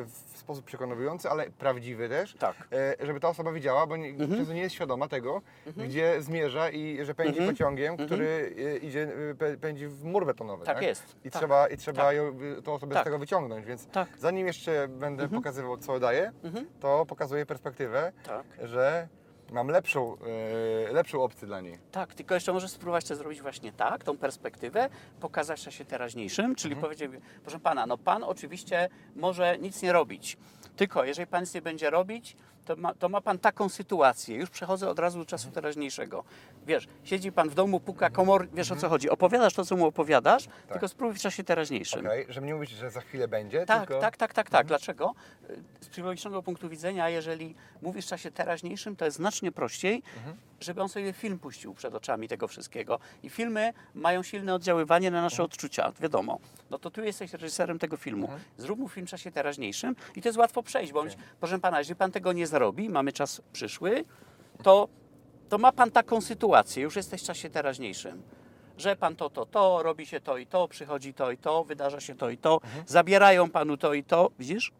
[0.05, 2.55] w sposób przekonujący, ale prawdziwy też, Tak.
[3.01, 4.53] e, żeby ta osoba wiedziała, bo nie, Mhm.
[4.53, 5.41] nie jest świadoma tego,
[5.77, 10.61] gdzie zmierza i że pędzi pociągiem, który e, idzie, e, pę- pędzi w mur betonowy.
[10.61, 10.75] Mhm.
[10.77, 11.15] Tak jest.
[11.25, 11.39] I Tak.
[11.41, 12.15] trzeba, i trzeba Tak.
[12.15, 13.03] ją, tą osobę Tak.
[13.03, 14.07] z tego wyciągnąć, więc Tak.
[14.17, 16.65] zanim jeszcze będę pokazywał, co daje, Mhm.
[16.79, 18.43] to pokazuję perspektywę, Tak.
[18.63, 19.07] że
[19.53, 20.17] mam lepszą,
[20.89, 21.77] e, lepszą opcję dla niej.
[21.91, 24.89] Tak, tylko jeszcze możesz spróbować to zrobić właśnie tak, tą perspektywę,
[25.19, 27.11] pokazać czasie teraźniejszym, czyli powiedzieć,
[27.43, 30.37] proszę pana, no pan oczywiście może nic nie robić,
[30.75, 34.35] tylko jeżeli pan nic nie będzie robić, to ma, to ma pan taką sytuację.
[34.37, 36.23] Już przechodzę od razu do czasu teraźniejszego.
[36.65, 39.09] Wiesz, siedzi pan w domu, puka komor, wiesz o co chodzi.
[39.09, 41.99] Opowiadasz to, co mu opowiadasz, tylko spróbuj w czasie teraźniejszym.
[42.05, 44.01] Okej, żeby nie mówić, że za chwilę będzie, Tak, tylko...
[44.01, 44.67] tak, tak, tak, tak.
[44.67, 45.13] Dlaczego?
[45.81, 50.03] Z psychologicznego punktu widzenia, jeżeli mówisz w czasie teraźniejszym, to jest znacznie prościej,
[50.59, 52.99] żeby on sobie film puścił przed oczami tego wszystkiego.
[53.23, 56.39] I filmy mają silne oddziaływanie na nasze odczucia, wiadomo.
[56.69, 58.29] No to tu jesteś reżyserem tego filmu.
[58.57, 61.95] Zrób mu film w czasie teraźniejszym i to jest łatwo przejść, bądź, proszę pana, jeżeli
[61.95, 64.05] pan tego nie zrobi, mamy czas przyszły,
[64.63, 64.87] to,
[65.49, 68.21] to ma pan taką sytuację, już jesteś w czasie teraźniejszym
[68.77, 71.99] że pan to, to, to, robi się to i to, przychodzi to i to, wydarza
[71.99, 74.71] się to i to, zabierają panu to i to, widzisz?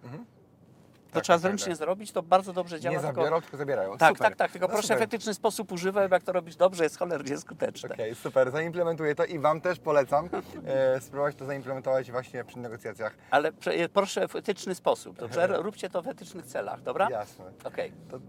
[1.13, 1.17] To.
[1.19, 1.78] Tak, trzeba tak, zręcznie tak.
[1.78, 2.95] zrobić, to bardzo dobrze działa.
[2.95, 3.97] Nie tylko- zabiorą, tylko zabierają.
[3.97, 4.28] Tak, super.
[4.30, 4.97] tak, tak, tylko No proszę super.
[4.97, 7.89] w efektyczny sposób używaj, bo jak to robisz dobrze, jest cholernie skuteczne.
[7.95, 10.30] Okej, super, zaimplementuję to i Wam też polecam
[10.65, 13.15] e, spróbować to zaimplementować właśnie przy negocjacjach.
[13.32, 15.47] Ale prze- proszę w etyczny sposób, dobrze?
[15.63, 17.08] Róbcie to w etycznych celach, dobra?
[17.10, 17.45] Jasne.
[17.63, 17.91] Okej.
[18.12, 18.19] To,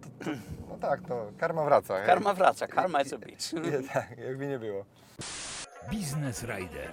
[0.69, 2.01] no tak, to karma wraca.
[2.01, 3.53] Karma wraca, karma is a bitch.
[3.73, 4.85] Nie, tak, jakby nie było.
[5.91, 6.91] Biznes Rider.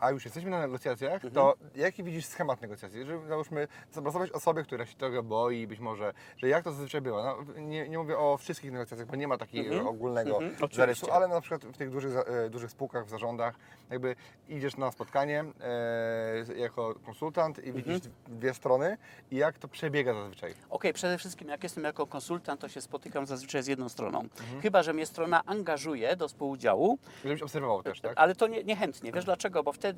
[0.00, 1.32] A już jesteśmy na negocjacjach, Mhm.
[1.32, 3.04] to jaki widzisz schemat negocjacji?
[3.06, 7.22] Żeby załóżmy zobrazować osobę, która się tego boi, być może, że jak to zazwyczaj bywa.
[7.22, 11.28] No, nie, nie mówię o wszystkich negocjacjach, bo nie ma takiego ogólnego Mhm, zarysu, ale
[11.28, 13.54] na przykład w tych dużych, e, dużych spółkach, w zarządach,
[13.90, 14.16] jakby
[14.48, 18.14] idziesz na spotkanie e, jako konsultant i widzisz Mhm.
[18.28, 18.96] dwie strony
[19.30, 20.54] i jak to przebiega zazwyczaj.
[20.70, 24.20] Okej, przede wszystkim jak jestem jako konsultant, to się spotykam zazwyczaj z jedną stroną.
[24.20, 24.60] Mhm.
[24.62, 28.12] Chyba, że mnie strona angażuje do współudziału, Żebyś obserwował też, tak?
[28.16, 29.12] Ale to nie, niechętnie.
[29.12, 29.62] Wiesz dlaczego?
[29.62, 29.89] Bo wtedy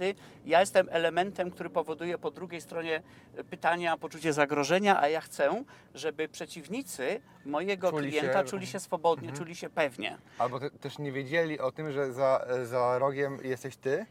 [0.46, 3.02] ja jestem elementem, który powoduje po drugiej stronie
[3.50, 8.46] pytania poczucie zagrożenia, a ja chcę, żeby przeciwnicy mojego Czuli klienta się- Mhm.
[8.46, 10.18] czuli się swobodnie, czuli się pewnie.
[10.38, 14.06] Albo te, też nie wiedzieli o tym, że za, za rogiem jesteś ty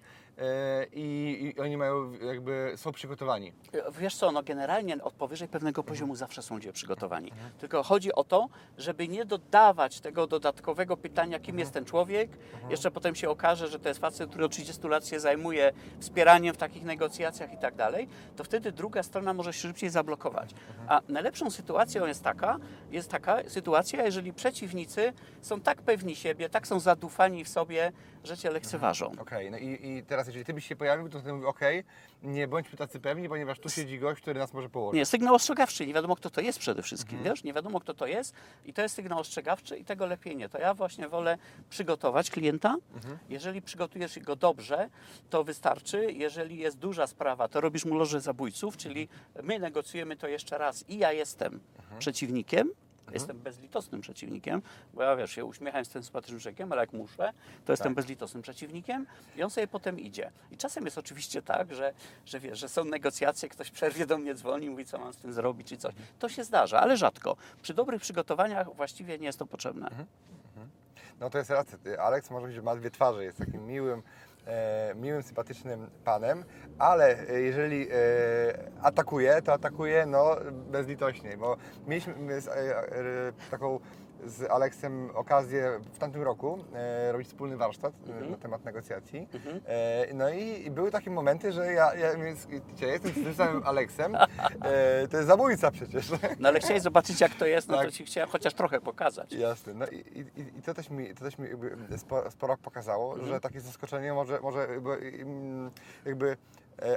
[0.94, 3.54] i, i oni mają jakby, są przygotowani.
[4.00, 7.32] Wiesz co, no generalnie od powyżej pewnego poziomu zawsze są ludzie przygotowani.
[7.60, 12.30] Tylko chodzi o to, żeby nie dodawać tego dodatkowego pytania, kim jest ten człowiek.
[12.70, 16.54] Jeszcze potem się okaże, że to jest facet, który od 30 lat się zajmuje wspieraniem
[16.54, 20.54] w takich negocjacjach i tak dalej, to wtedy druga strona może się szybciej zablokować.
[20.88, 22.58] A najlepszą sytuacją jest taka,
[22.92, 27.92] jest taka sytuacja, jeżeli przeciwnicy są tak pewni siebie, tak są zadufani w sobie,
[28.24, 29.12] że cię lekceważą.
[29.20, 31.84] Okej, no i, i teraz jeżeli ty byś się pojawił, to wtedy mówię, okej,
[32.24, 34.98] nie bądźmy tacy pewni, ponieważ tu siedzi gość, który nas może położyć.
[34.98, 35.88] Nie, sygnał ostrzegawczy.
[35.88, 37.36] Nie wiadomo, kto to jest przede wszystkim, Mhm.
[37.36, 37.44] wiesz?
[37.44, 38.34] Nie wiadomo, kto to jest
[38.66, 40.50] i to jest sygnał ostrzegawczy i tego lepiej nie.
[40.50, 41.38] To ja właśnie wolę
[41.70, 42.76] przygotować klienta.
[42.96, 43.18] Mhm.
[43.30, 44.90] Jeżeli przygotujesz go dobrze,
[45.30, 46.12] to wystarczy.
[46.12, 49.08] Jeżeli jest duża sprawa, to robisz mu lożę zabójców, czyli
[49.44, 51.60] my negocjujemy to jeszcze raz i ja jestem
[53.12, 53.22] Mhm.
[53.22, 54.62] Jestem bezlitosnym przeciwnikiem,
[54.94, 57.34] bo ja wiesz, się uśmiecham z tym sympatycznym człowiekiem, ale jak muszę,
[57.66, 60.32] to jestem bezlitosnym przeciwnikiem i on sobie potem idzie.
[60.52, 61.94] I czasem jest oczywiście tak, że,
[62.26, 65.34] że wiesz, że są negocjacje, ktoś przerwie do mnie dzwoni, mówi, co mam z tym
[65.34, 65.94] zrobić czy coś.
[66.20, 67.38] To się zdarza, ale rzadko.
[67.62, 69.90] Przy dobrych przygotowaniach właściwie nie jest to potrzebne.
[71.20, 71.78] No to jest racja.
[72.00, 74.02] Aleks może być, że ma dwie twarze, jest takim miłym,
[74.96, 76.44] miłym, sympatycznym panem,
[76.80, 77.94] ale e, jeżeli e,
[78.82, 80.36] atakuje, to atakuje no,
[80.72, 83.80] bezlitośnie, bo mieliśmy e, e, taką
[84.26, 87.94] z Aleksem okazję w tamtym roku e, robić wspólny warsztat
[88.26, 89.28] e, na temat negocjacji.
[89.68, 92.08] E, no i, i były takie momenty, że ja, ja,
[92.82, 94.28] ja jestem z tym samym Aleksem, e,
[95.08, 96.12] to jest zabójca przecież.
[96.40, 97.86] No ale chciałeś zobaczyć, jak to jest, no Tak.
[97.86, 99.34] to ci chciałem chociaż trochę pokazać.
[99.34, 99.74] Jasne.
[99.74, 101.48] No i, i, i to też mi, to też mi
[101.98, 103.30] sporo, sporo pokazało, Mhm.
[103.30, 105.12] że takie zaskoczenie może, może jakby,
[106.06, 106.38] jakby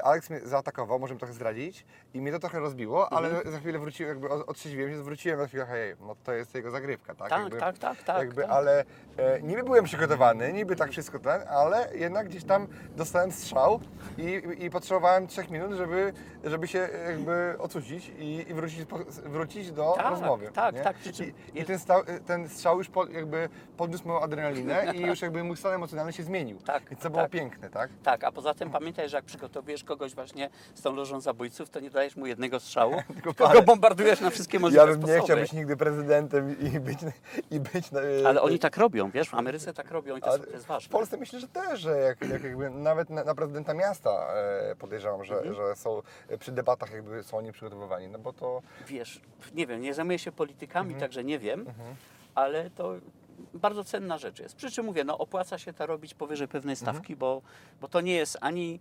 [0.05, 3.51] Alex mnie zaatakował, możemy trochę zdradzić i mnie to trochę rozbiło, ale Mhm.
[3.53, 7.14] za chwilę wróciłem, jakby otrzeźwiłem się, zwróciłem na chwilę, hej, no to jest jego zagrywka,
[7.14, 7.29] tak?
[7.31, 8.51] Tak, jakby, tak, tak, tak, Jakby, tak.
[8.51, 8.85] Ale
[9.16, 12.66] e, niby byłem przygotowany, niby tak wszystko ten, ale jednak gdzieś tam
[12.97, 13.81] dostałem strzał
[14.18, 16.12] i, i potrzebowałem trzech minut, żeby,
[16.44, 18.85] żeby się jakby ocucić i, i wrócić,
[19.25, 20.51] wrócić do Tak, rozmowy.
[20.55, 20.81] tak, nie?
[20.83, 25.01] tak, czym I, i ten, stał, ten strzał już po, jakby podniósł moją adrenalinę i
[25.11, 26.59] już jakby mój stan emocjonalny się zmienił.
[26.59, 27.31] Tak, Więc to było tak.
[27.31, 27.90] piękne, tak?
[28.03, 31.81] Tak, a poza tym pamiętaj, że jak przygotowujesz kogoś właśnie z tą lożą zabójców, to
[31.81, 33.55] nie dajesz mu jednego strzału, tylko parę.
[33.55, 35.19] go bombardujesz na wszystkie możliwe Ja bym sposoby.
[35.19, 36.99] nie chciał być nigdy prezydentem i być,
[37.51, 40.45] i być na, Ale oni tak robią, wiesz, w Ameryce tak robią i to, jest-
[40.45, 40.93] to jest W ważne.
[40.93, 45.25] Polsce myślę, że też, że jak, jak jakby nawet na, na prezydenta miasta e, podejrzewam,
[45.25, 45.55] że, Mhm.
[45.55, 46.03] że są
[46.39, 49.21] przy debatach jakby są oni przygotowywani, no bo to Wiesz,
[49.55, 51.01] nie wiem, nie zajmuję się politykami, Mhm.
[51.01, 51.67] także nie wiem,
[52.35, 52.95] ale to
[53.55, 54.57] bardzo cenna rzecz jest.
[54.57, 56.95] Przy czym mówię, no opłaca się to robić powyżej pewnej Mhm.
[56.97, 57.43] stawki, bo,
[57.81, 58.81] bo to nie jest ani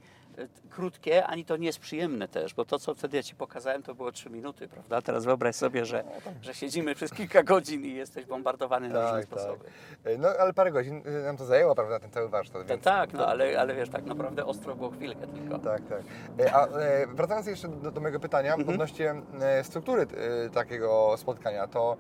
[0.69, 3.95] krótkie, ani to nie jest przyjemne też, bo to, co wtedy ja Ci pokazałem, to
[3.95, 5.01] było 3 minuty, prawda?
[5.01, 6.03] Teraz wyobraź sobie, że,
[6.41, 9.65] że siedzimy przez kilka godzin i jesteś bombardowany na różne sposoby.
[10.03, 12.67] E, No ale parę godzin e, nam to zajęło, prawda, ten cały warsztat.
[12.67, 12.83] Więc...
[12.83, 15.59] tak, no ale, ale wiesz, tak naprawdę ostro było chwilkę tylko.
[15.59, 16.01] Tak, tak.
[16.39, 16.67] E, A
[17.13, 18.69] wracając jeszcze do, do mojego pytania Mhm.
[18.69, 19.15] odnośnie
[19.63, 20.07] struktury
[20.53, 21.97] takiego spotkania, to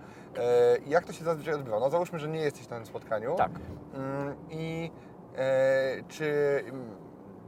[0.87, 1.79] jak to się zazwyczaj odbywa?
[1.79, 3.35] No załóżmy, że nie jesteś na tym spotkaniu.
[3.35, 3.51] Tak.
[3.93, 4.91] Mm, I
[6.07, 6.25] czy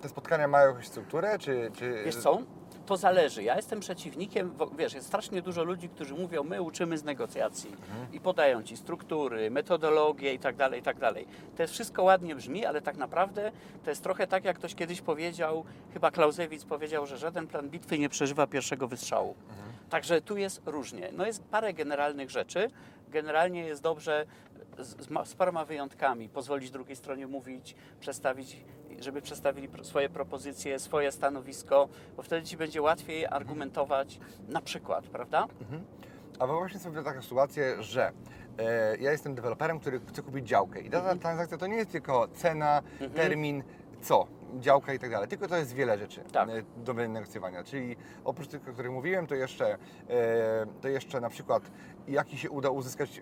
[0.05, 1.71] te spotkania mają jakąś strukturę, czy...
[1.73, 2.03] czy...
[2.05, 2.41] Wiesz co?
[2.85, 3.43] To zależy.
[3.43, 7.71] Ja jestem przeciwnikiem, wiesz, jest strasznie dużo ludzi, którzy mówią, my uczymy z negocjacji
[8.13, 11.27] i podają ci struktury, metodologię i tak dalej, i tak dalej.
[11.55, 13.51] To jest wszystko ładnie brzmi, ale tak naprawdę
[13.83, 17.99] to jest trochę tak, jak ktoś kiedyś powiedział, chyba Clausewitz powiedział, że żaden plan bitwy
[17.99, 19.35] nie przeżywa pierwszego wystrzału.
[19.89, 21.09] Także tu jest różnie.
[21.13, 22.69] No jest parę generalnych rzeczy.
[23.09, 24.25] Generalnie jest dobrze
[24.79, 28.57] z, z, z paroma wyjątkami pozwolić drugiej stronie mówić, przedstawić,
[28.99, 35.47] żeby przedstawili swoje propozycje, swoje stanowisko, bo wtedy ci będzie łatwiej argumentować na przykład, prawda?
[36.39, 38.12] A wyobraźmy sobie taką sytuację, że
[38.58, 42.27] e, ja jestem deweloperem, który chce kupić działkę i dana transakcja to nie jest tylko
[42.27, 42.81] cena,
[43.15, 43.63] termin,
[44.01, 44.27] co,
[44.60, 46.49] działka i tak dalej, tylko to jest wiele rzeczy Tak.
[46.49, 47.63] e, do wynegocjowania.
[47.63, 49.77] Czyli oprócz tych, o których mówiłem, to jeszcze,
[50.10, 51.63] e, to jeszcze na przykład
[52.08, 53.21] jaki się uda uzyskać e,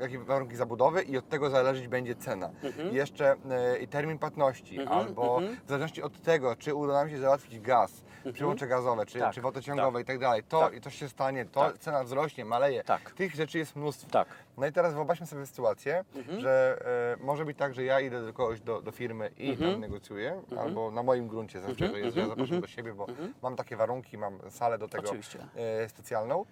[0.00, 2.50] jakie warunki zabudowy i od tego zależeć będzie cena.
[2.92, 5.56] I jeszcze e, i termin płatności, Mhm, albo mhm.
[5.64, 8.02] w zależności od tego, czy uda nam się załatwić gaz,
[8.32, 10.74] przyłącze gazowe, czy, Tak, czy wodociągowe i tak dalej, to, Tak.
[10.74, 11.78] i to się stanie, to Tak.
[11.78, 12.84] cena wzrośnie, maleje.
[12.84, 13.10] Tak.
[13.10, 14.10] Tych rzeczy jest mnóstwo.
[14.10, 14.28] Tak.
[14.56, 16.40] No i teraz wyobraźmy sobie sytuację, Mhm.
[16.40, 16.82] że
[17.20, 19.70] e, może być tak, że ja idę do kogoś do, do firmy i Mhm.
[19.72, 23.06] tam negocjuję, albo na moim gruncie zawsze to jest, że ja zapraszam do siebie, bo
[23.42, 25.10] mam takie warunki, mam salę do tego
[25.56, 26.44] e, specjalną.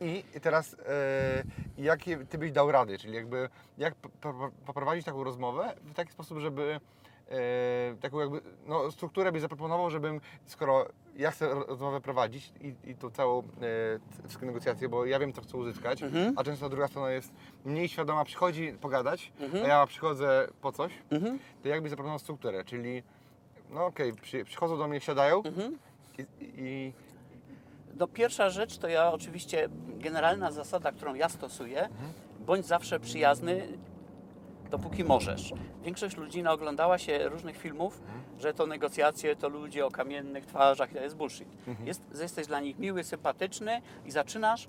[0.00, 1.42] I teraz e,
[1.78, 3.94] jakie ty byś dał rady, czyli jakby jak
[4.66, 6.80] poprowadzić taką rozmowę w taki sposób, żeby
[7.30, 12.90] e, taką jakby no, strukturę byś zaproponował, żebym skoro ja chcę ro- rozmowę prowadzić i,
[12.90, 13.48] i tą całą t-
[14.24, 16.34] wszystkie negocjacje, bo ja wiem co chcę uzyskać, Mhm.
[16.38, 17.32] a często druga strona jest
[17.64, 19.32] mniej świadoma, przychodzi pogadać,
[19.64, 21.38] a ja przychodzę po coś, Mhm.
[21.62, 23.02] to jakby zaproponował strukturę, czyli
[23.70, 25.78] no okej, przy, przychodzą do mnie, siadają Mhm.
[26.18, 26.24] i,
[26.56, 26.92] i
[27.98, 31.88] No pierwsza rzecz to ja oczywiście, generalna zasada, którą ja stosuję,
[32.46, 33.68] bądź zawsze przyjazny,
[34.70, 35.52] dopóki możesz.
[35.82, 38.00] Większość ludzi naoglądała się różnych filmów,
[38.38, 41.48] że to negocjacje, to ludzie o kamiennych twarzach, to jest bullshit.
[41.84, 44.68] Jest, jesteś dla nich miły, sympatyczny i zaczynasz,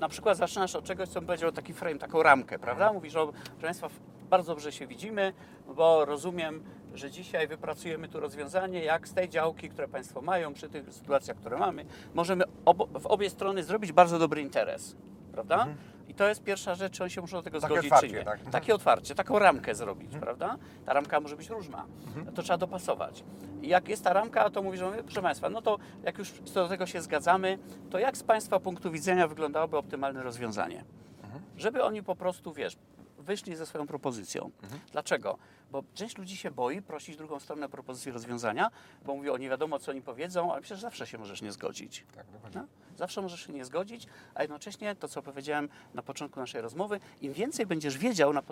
[0.00, 2.92] na przykład zaczynasz od czegoś, co bym powiedział taki frame, taką ramkę, prawda?
[2.92, 3.88] Mówisz, o, proszę Państwa,
[4.30, 5.32] bardzo dobrze się widzimy,
[5.76, 6.64] bo rozumiem,
[6.94, 11.36] że dzisiaj wypracujemy tu rozwiązanie, jak z tej działki, które Państwo mają, przy tych sytuacjach,
[11.36, 14.96] które mamy, możemy obo, w obie strony zrobić bardzo dobry interes,
[15.32, 15.66] prawda?
[16.08, 17.70] I to jest pierwsza rzecz, czy oni się muszą do tego Mhm.
[17.72, 18.24] Takie zgodzić, otwarcie, czy nie.
[18.24, 18.34] tak?
[18.34, 18.52] Mhm.
[18.52, 20.56] Takie otwarcie, taką ramkę zrobić, prawda?
[20.86, 22.34] Ta ramka może być różna, Mhm.
[22.34, 23.24] to trzeba dopasować.
[23.62, 26.68] I jak jest ta ramka, to mówisz, że proszę Państwa, no to jak już do
[26.68, 27.58] tego się zgadzamy,
[27.90, 30.84] to jak z Państwa punktu widzenia wyglądałoby optymalne rozwiązanie?
[31.24, 31.42] Mhm.
[31.56, 32.76] Żeby oni po prostu, wiesz,
[33.20, 34.50] wyszli ze swoją propozycją.
[34.62, 34.80] Mhm.
[34.92, 35.38] Dlaczego?
[35.70, 38.70] Bo część ludzi się boi prosić drugą stronę propozycji rozwiązania,
[39.04, 42.04] bo mówi o nie wiadomo, co oni powiedzą, ale przecież zawsze się możesz nie zgodzić.
[42.14, 42.54] tak.
[42.54, 42.66] No?
[42.96, 47.32] Zawsze możesz się nie zgodzić, a jednocześnie to, co powiedziałem na początku naszej rozmowy, im
[47.32, 48.42] więcej będziesz wiedział na,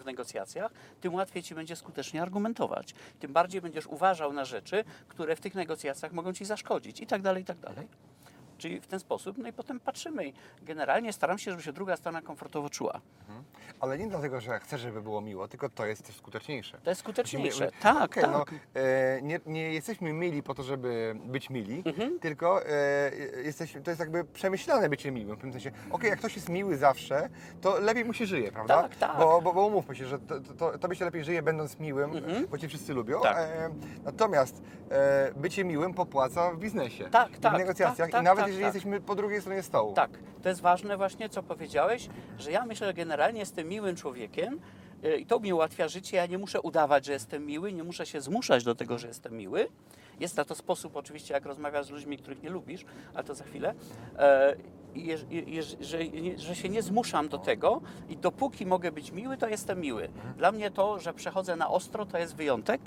[0.00, 2.94] w negocjacjach, tym łatwiej ci będzie skutecznie argumentować.
[3.20, 7.22] Tym bardziej będziesz uważał na rzeczy, które w tych negocjacjach mogą ci zaszkodzić i tak
[7.22, 7.88] dalej, i tak dalej.
[8.60, 11.96] Czyli w ten sposób, no i potem patrzymy i generalnie staram się, żeby się druga
[11.96, 13.00] strona komfortowo czuła.
[13.80, 16.78] Ale nie dlatego, że chcę, żeby było miło, tylko to jest też skuteczniejsze.
[16.84, 17.64] To jest skuteczniejsze.
[17.64, 18.32] Musimy- Tak, Okej, tak.
[18.32, 18.44] no,
[18.74, 22.18] e, nie, nie jesteśmy mili po to, żeby być mili, Mhm.
[22.18, 23.10] tylko e,
[23.44, 25.36] jesteśmy, to jest jakby przemyślane bycie miłym.
[25.36, 27.28] W pewnym sensie, okej, jak ktoś jest miły zawsze,
[27.60, 28.82] to lepiej mu się żyje, prawda?
[28.82, 29.18] Tak, tak.
[29.18, 32.10] Bo, bo, bo umówmy się, że to, to, to, tobie się lepiej żyje będąc miłym,
[32.50, 33.16] bo cię wszyscy lubią.
[33.16, 33.34] Mhm.
[33.34, 33.48] Tak.
[33.56, 33.70] E,
[34.04, 37.04] natomiast e, bycie miłym popłaca w biznesie.
[37.10, 37.96] Tak, i w tak, negocjacjach.
[38.08, 38.74] tak, tak, I nawet tak, jeżeli tak.
[38.74, 39.92] jesteśmy po drugiej stronie stołu.
[39.92, 40.10] Tak,
[40.42, 42.08] to jest ważne właśnie, co powiedziałeś,
[42.38, 44.60] że ja myślę, że generalnie jestem miłym człowiekiem
[45.04, 46.16] y, i to mi ułatwia życie.
[46.16, 49.36] Ja nie muszę udawać, że jestem miły, nie muszę się zmuszać do tego, że jestem
[49.36, 49.68] miły.
[50.20, 52.84] Jest na to sposób oczywiście, jak rozmawiasz z ludźmi, których nie lubisz,
[53.14, 53.74] ale to za chwilę.
[54.18, 54.56] E,
[54.94, 55.98] i- jeż- że,
[56.36, 60.08] że się nie zmuszam do tego i dopóki mogę być miły, to jestem miły.
[60.36, 62.80] Dla mnie to, że przechodzę na ostro, to jest wyjątek,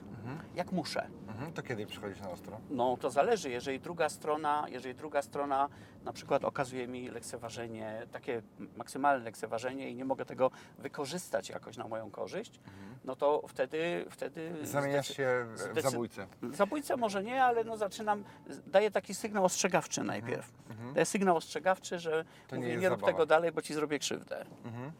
[0.56, 1.08] jak muszę.
[1.34, 2.60] Mhm, to kiedy przychodzisz na ostro?
[2.70, 5.70] No to zależy, jeżeli druga strona, jeżeli druga strona
[6.06, 8.42] na przykład okazuje mi lekceważenie, takie
[8.78, 12.60] maksymalne lekceważenie i nie mogę tego wykorzystać jakoś na moją korzyść,
[13.06, 16.28] no to wtedy wtedy Zamieniasz się w- zabójcę.
[16.52, 18.24] Zabójcę może nie, ale no zaczynam,
[18.68, 20.52] daję taki sygnał ostrzegawczy najpierw.
[20.94, 23.12] Daję sygnał ostrzegawczy, że Mhm, To nie mówię, jest nie rób zabawa.
[23.14, 24.46] tego dalej, bo ci zrobię krzywdę.
[24.66, 24.92] Mhm.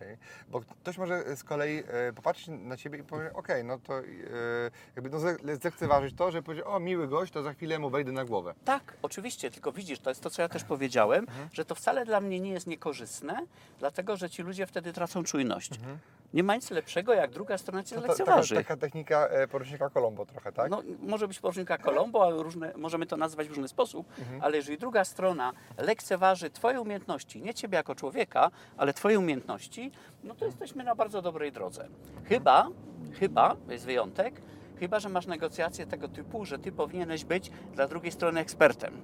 [0.00, 0.16] Okej,
[0.48, 4.04] bo ktoś może z kolei e, popatrzeć na Ciebie i powiedzieć, okej, no to e,
[4.96, 5.18] jakby no,
[5.60, 8.54] zlekceważyć to, że powiedzieć, o miły gość, to za chwilę mu wejdę na głowę.
[8.64, 11.48] Tak, oczywiście, tylko widzisz, to jest to, co ja też powiedziałem, Mhm.
[11.52, 13.46] że to wcale dla mnie nie jest niekorzystne,
[13.78, 15.70] dlatego że ci ludzie wtedy tracą czujność.
[15.78, 15.98] Mhm.
[16.34, 18.54] Nie ma nic lepszego, jak druga strona cię To, to, taka, lekceważy.
[18.54, 20.70] taka technika e, porucznika Colombo trochę, tak?
[20.70, 24.42] No, może być porucznika Colombo, ale różne, możemy to nazwać w różny sposób, Mhm.
[24.42, 29.90] ale jeżeli druga strona lekceważy Twoje umiejętności, nie Ciebie jako człowieka, ale Twoje umiejętności,
[30.24, 31.88] no to jesteśmy na bardzo dobrej drodze.
[32.24, 32.68] Chyba,
[33.20, 34.42] chyba, to jest wyjątek,
[34.80, 39.02] chyba, że masz negocjacje tego typu, że Ty powinieneś być dla drugiej strony ekspertem.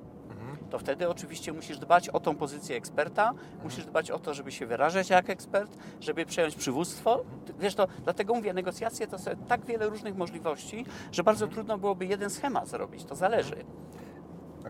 [0.70, 3.32] To wtedy oczywiście musisz dbać o tą pozycję eksperta,
[3.64, 7.24] musisz dbać o to, żeby się wyrażać jak ekspert, żeby przejąć przywództwo.
[7.60, 12.06] Wiesz, to dlatego mówię, negocjacje to są tak wiele różnych możliwości, że bardzo trudno byłoby
[12.06, 13.04] jeden schemat zrobić.
[13.04, 13.56] To zależy.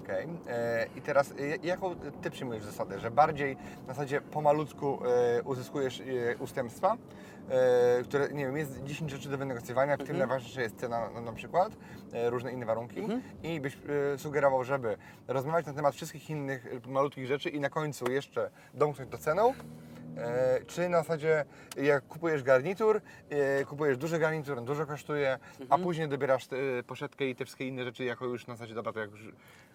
[0.06, 0.28] Okej.
[0.48, 3.00] E, I teraz, e, jaką Ty przyjmujesz zasadę?
[3.00, 6.02] Że bardziej na zasadzie pomalutku e, uzyskujesz
[6.38, 6.96] ustępstwa,
[8.04, 11.32] które, nie wiem, jest 10 rzeczy do wynegocjowania, w tym najważniejsze jest cena na, na
[11.32, 11.72] przykład,
[12.12, 13.08] różne inne warunki
[13.42, 13.78] i byś
[14.16, 14.96] sugerował, żeby
[15.28, 19.54] rozmawiać na temat wszystkich innych malutkich rzeczy i na końcu jeszcze domknąć to ceną,
[20.16, 21.44] E, czy na zasadzie
[21.76, 25.38] jak kupujesz garnitur, e, kupujesz duży garnitur, on dużo kosztuje,
[25.68, 28.92] a później dobierasz e, poszetkę i te wszystkie inne rzeczy jako już na zasadzie, dobra,
[28.92, 29.32] to jak już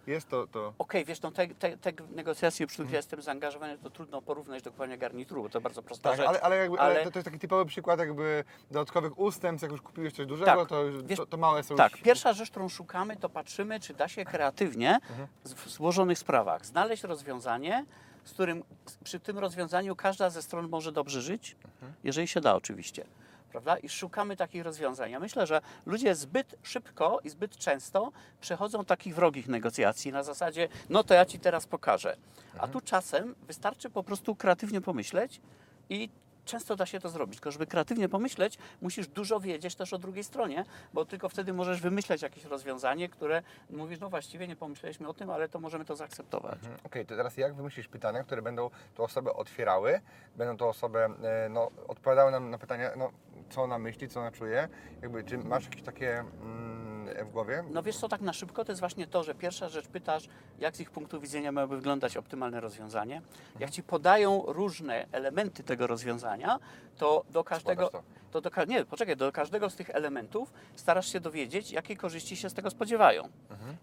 [0.07, 0.73] jest to, to...
[0.77, 4.63] Okej, wiesz, no te, te, te negocjacje, przy których ja jestem zaangażowany, to trudno porównać
[4.63, 6.27] do kupowania garnituru, bo to bardzo prosta Tak, rzecz.
[6.27, 9.81] ale, ale, jakby, ale ale- to, jest taki typowy przykład jakby dodatkowych ustępstw, jak już
[9.81, 12.01] kupiłeś coś dużego, Tak, to, wiesz- to, to małe są Tak, już...
[12.01, 14.99] pierwsza rzecz, którą szukamy, to patrzymy, czy da się kreatywnie
[15.43, 17.85] z- w złożonych sprawach znaleźć rozwiązanie,
[18.23, 18.63] z którym
[19.03, 21.55] przy tym rozwiązaniu każda ze stron może dobrze żyć,
[22.03, 23.05] jeżeli się da oczywiście.
[23.51, 23.77] Prawda?
[23.77, 25.11] I szukamy takich rozwiązań.
[25.11, 28.11] Ja myślę, że ludzie zbyt szybko i zbyt często
[28.41, 32.17] przechodzą takich wrogich negocjacji na zasadzie, no to ja ci teraz pokażę.
[32.57, 35.41] A tu czasem wystarczy po prostu kreatywnie pomyśleć
[35.89, 36.09] i
[36.51, 37.35] często da się to zrobić.
[37.35, 41.81] Tylko żeby kreatywnie pomyśleć, musisz dużo wiedzieć też o drugiej stronie, bo tylko wtedy możesz
[41.81, 45.95] wymyśleć jakieś rozwiązanie, które mówisz, no właściwie nie pomyśleliśmy o tym, ale to możemy to
[45.95, 46.59] zaakceptować.
[46.59, 50.01] Mhm, Okej, to teraz jak wymyślisz pytania, które będą tą osobę otwierały,
[50.35, 53.11] będą tą osobę, e, no, odpowiadały nam na pytania, no,
[53.49, 54.69] co ona myśli, co ona czuje,
[55.01, 56.90] jakby, czy masz jakieś takie mm,
[57.25, 57.63] w głowie?
[57.71, 60.27] No wiesz co, tak na szybko to jest właśnie to, że pierwsza rzecz pytasz,
[60.59, 63.21] jak z ich punktu widzenia miałoby wyglądać optymalne rozwiązanie.
[63.59, 66.59] Jak ci podają różne elementy tego rozwiązania,
[66.97, 67.89] to do każdego...
[67.89, 68.03] to.
[68.31, 72.49] To do, nie, poczekaj, do każdego z tych elementów starasz się dowiedzieć, jakie korzyści się
[72.49, 73.29] z tego spodziewają.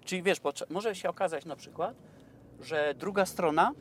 [0.04, 1.96] Czyli wiesz, może się okazać na przykład,
[2.60, 3.72] że druga strona,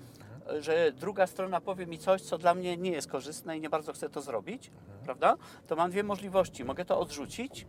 [0.59, 3.93] że druga strona powie mi coś, co dla mnie nie jest korzystne i nie bardzo
[3.93, 4.71] chcę to zrobić,
[5.03, 5.35] prawda?
[5.67, 6.65] To mam dwie możliwości.
[6.65, 7.65] Mogę to odrzucić,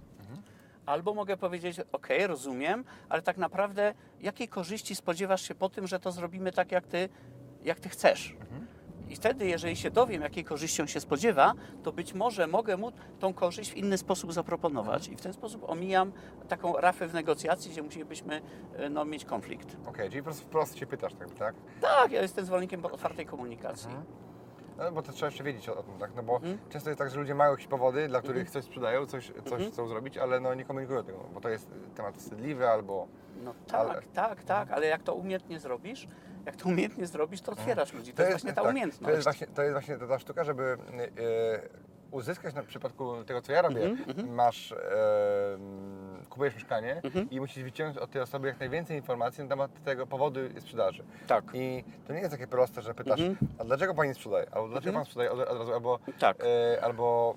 [0.88, 6.01] albo mogę powiedzieć, ok, rozumiem, ale tak naprawdę jakiej korzyści spodziewasz się po tym, że
[6.01, 7.09] to zrobimy tak, jak ty,
[7.64, 8.37] jak ty chcesz?
[9.09, 12.92] I wtedy, jeżeli się dowiem, jakiej korzyści on się spodziewa, to być może mogę mu
[13.18, 15.09] tą korzyść w inny sposób zaproponować.
[15.09, 16.12] I w ten sposób omijam
[16.48, 18.42] taką rafę w negocjacji, gdzie musielibyśmy
[18.77, 19.77] e, no, mieć konflikt.
[19.87, 21.31] Okej, czyli po prostu wprost się pytasz, tak?
[21.31, 21.55] tak?
[21.81, 23.90] Tak, ja jestem zwolennikiem otwartej komunikacji.
[24.78, 26.10] No, bo to trzeba jeszcze wiedzieć o, o tym, tak?
[26.16, 26.58] No bo Mhm.
[26.70, 29.70] często jest tak, że ludzie mają jakieś powody, dla których coś sprzedają, coś, coś Mhm.
[29.70, 33.06] chcą zrobić, ale no nie komunikują tego, bo to jest temat wstydliwy albo...
[33.44, 36.06] No tak, Ale- tak, tak, ale jak to umiejętnie zrobisz,
[36.46, 38.12] jak to umiejętnie zrobisz, to otwierasz ludzi.
[38.12, 39.04] To, jest właśnie ta tak, umiejętność.
[39.04, 43.42] To jest właśnie, to jest właśnie ta, ta sztuka, żeby e, uzyskać na przypadku tego,
[43.42, 44.76] co ja robię, Mhm, masz, e,
[46.30, 50.40] kupujesz mieszkanie i musisz wyciągnąć od tej osoby jak najwięcej informacji na temat tego powodu
[50.60, 51.04] sprzedaży.
[51.26, 51.44] Tak.
[51.54, 53.20] I to nie jest takie proste, że pytasz,
[53.58, 54.46] a dlaczego pani sprzedaje?
[54.50, 56.18] Albo dlaczego pan sprzedaje od, od razu, albo, Mhm.
[56.18, 56.36] Tak.
[56.44, 57.34] e, albo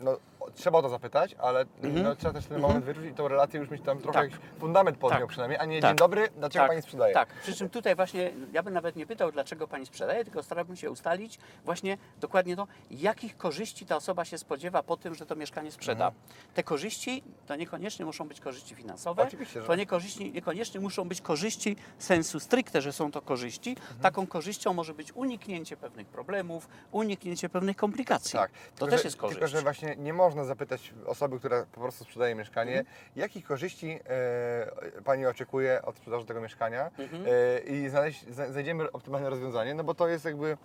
[0.00, 0.16] no,
[0.54, 2.02] trzeba o to zapytać, ale Mhm.
[2.02, 4.40] no, trzeba też ten moment wyczuć i tą relację już mieć tam trochę Tak.
[4.58, 5.28] fundament pod nią Tak.
[5.28, 5.90] przynajmniej, a nie Tak.
[5.90, 7.14] dzień dobry, dlaczego pani sprzedaje?
[7.14, 10.76] Tak, przy czym tutaj właśnie ja bym nawet nie pytał, dlaczego pani sprzedaje, tylko starałbym
[10.76, 15.36] się ustalić właśnie dokładnie to, jakich korzyści ta osoba się spodziewa po tym, że to
[15.36, 16.12] mieszkanie sprzeda.
[16.54, 21.20] Te korzyści to niekoniecznie muszą być korzyści finansowe, Oczywiście, że- to niekoniecznie, niekoniecznie muszą być
[21.20, 23.70] korzyści sensu stricte, że są to korzyści.
[23.70, 24.00] Mhm.
[24.00, 28.32] Taką korzyścią może być uniknięcie pewnych problemów, uniknięcie pewnych komplikacji.
[28.38, 29.40] Tak, to tylko, też jest korzyść.
[29.40, 32.96] Tylko, że właśnie nie można zapytać osoby, która po prostu sprzedaje mieszkanie, Mhm.
[33.16, 37.24] jakich korzyści e, Pani oczekuje od sprzedaży tego mieszkania Mhm.
[37.26, 40.56] e, i znaleźć, zna- znajdziemy optymalne rozwiązanie, no bo to jest jakby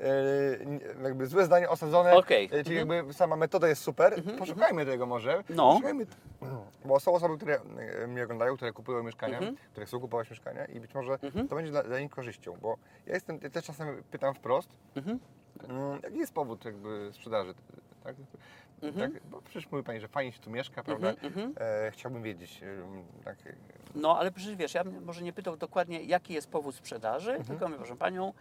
[0.00, 2.10] e, jakby złe zdanie osadzone,
[2.52, 5.56] e, czyli jakby sama metoda jest super, poszukajmy tego może, Mhm.
[5.56, 5.68] No.
[5.70, 6.06] poszukajmy,
[6.84, 7.60] bo są osoby, które
[8.02, 9.56] e, mnie oglądają, które kupują mieszkania, Mhm.
[9.70, 13.14] które chcą kupować mieszkania i być może to będzie dla, dla nich korzyścią, bo ja
[13.14, 15.18] jestem, ja też czasem pytam wprost, Mhm.
[15.68, 17.54] Mm, Jaki jest powód jakby sprzedaży?
[18.04, 18.16] Tak?
[18.82, 19.12] Mhm.
[19.12, 19.22] Tak?
[19.30, 21.08] Bo przecież mówi Pani, że fajnie się tu mieszka, prawda?
[21.60, 22.62] E, chciałbym wiedzieć.
[22.62, 23.36] em, Tak,
[23.94, 27.46] No, ale przecież wiesz, ja bym może nie pytał dokładnie, jaki jest powód sprzedaży, Mhm.
[27.48, 28.32] tylko mówię, proszę Panią,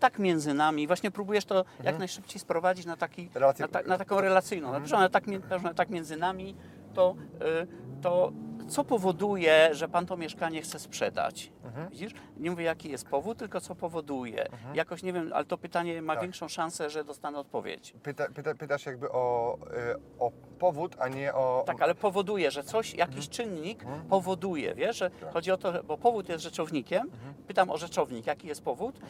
[0.00, 0.86] tak między nami.
[0.86, 4.68] Właśnie próbujesz to jak najszybciej sprowadzić na, taki, Relację- na, ta, na taką relacyjną.
[4.68, 4.86] Mhm.
[4.86, 5.24] Że tak,
[5.62, 6.54] że tak między nami,
[6.94, 7.14] to,
[7.62, 7.66] y,
[8.02, 8.32] to
[8.68, 11.52] co powoduje, że pan to mieszkanie chce sprzedać?
[11.90, 12.12] Widzisz?
[12.36, 14.46] Nie mówię, jaki jest powód, tylko co powoduje.
[14.74, 16.22] Jakoś nie wiem, ale to pytanie ma Tak.
[16.22, 17.94] większą szansę, że dostanę odpowiedź.
[18.02, 19.58] Pyta, pyta, pytasz jakby o,
[19.94, 21.62] y, o powód, a nie o...
[21.66, 25.32] Tak, ale powoduje, że coś, jakiś czynnik powoduje, wiesz, że Tak.
[25.32, 27.10] chodzi o to, bo powód jest rzeczownikiem,
[27.46, 29.00] pytam o rzeczownik, jaki jest powód,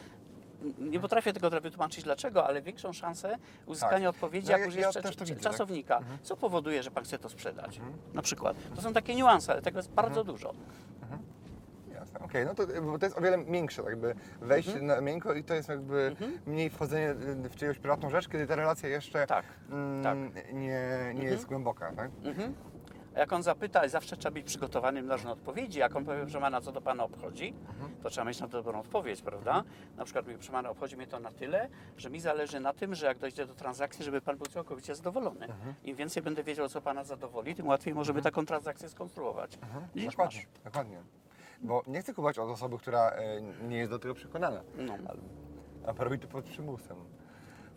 [0.79, 4.15] nie potrafię tego wytłumaczyć dlaczego, ale większą szansę uzyskania Tak.
[4.15, 5.13] odpowiedzi, No jak ja- użyjesz ja tak.
[5.41, 5.99] czasownika.
[6.23, 7.79] Co powoduje, że pan chce to sprzedać?
[8.13, 8.57] Na przykład.
[8.75, 10.53] To są takie niuanse, ale tego jest bardzo dużo.
[11.93, 14.87] Jasne, okej, no to, bo to jest o wiele większe, tak jakby wejście Mhm.
[14.87, 17.13] na miękko i to jest jakby mniej wchodzenie
[17.49, 20.53] w czyjąś prywatną rzecz, kiedy ta relacja jeszcze Tak, mm, tak.
[20.53, 22.11] nie, nie jest głęboka, tak?
[23.17, 23.29] Mhm.
[23.29, 26.49] Jak on zapyta, zawsze trzeba być przygotowanym na różne odpowiedzi, jak on powie, że ma
[26.49, 27.53] na co to Pana obchodzi,
[28.03, 29.63] to trzeba mieć na to dobrą odpowiedź, prawda?
[29.97, 32.95] Na przykład, mówię, proszę Pana, obchodzi mnie to na tyle, że mi zależy na tym,
[32.95, 35.47] że jak dojdzie do transakcji, żeby Pan był całkowicie zadowolony.
[35.83, 39.57] Im więcej będę wiedział, co Pana zadowoli, tym łatwiej możemy taką transakcję skonstruować.
[39.57, 40.47] Dokładnie, masz.
[40.63, 41.01] dokładnie.
[41.61, 44.93] Bo nie chcę kupować od osoby, która e, nie jest do tego przekonana, No.
[45.87, 46.97] a robi to pod przymusem.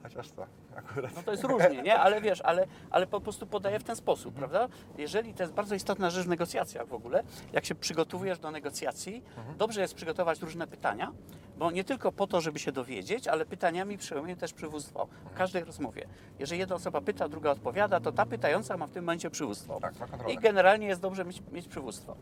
[0.02, 0.46] Chociaż to
[0.76, 1.16] akurat.
[1.16, 1.98] No to jest różnie, nie?
[1.98, 4.68] Ale wiesz, ale, ale po prostu podaję w ten sposób, prawda?
[4.98, 7.22] Jeżeli to jest bardzo istotna rzecz w negocjacjach w ogóle,
[7.52, 9.22] jak się przygotowujesz do negocjacji,
[9.58, 11.12] dobrze jest przygotować różne pytania,
[11.58, 15.64] bo nie tylko po to, żeby się dowiedzieć, ale pytaniami przyjmuje też przywództwo w każdej
[15.64, 16.06] rozmowie.
[16.38, 19.80] Jeżeli jedna osoba pyta, druga odpowiada, to ta pytająca ma w tym momencie przywództwo.
[19.80, 19.94] Tak.
[20.28, 22.16] I generalnie jest dobrze mieć, mieć przywództwo.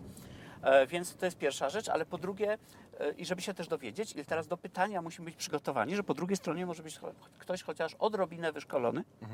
[0.63, 2.59] E, więc to jest pierwsza rzecz, ale po drugie,
[3.01, 6.15] e, i żeby się też dowiedzieć, i teraz do pytania musimy być przygotowani, że po
[6.15, 7.01] drugiej stronie może być
[7.39, 9.05] ktoś chociaż odrobinę wyszkolony.
[9.21, 9.27] Bo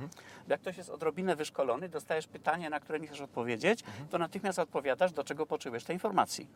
[0.49, 5.13] Jak ktoś jest odrobinę wyszkolony, dostajesz pytanie, na które nie chcesz odpowiedzieć, to natychmiast odpowiadasz,
[5.13, 6.49] do czego potrzebujesz tej informacji.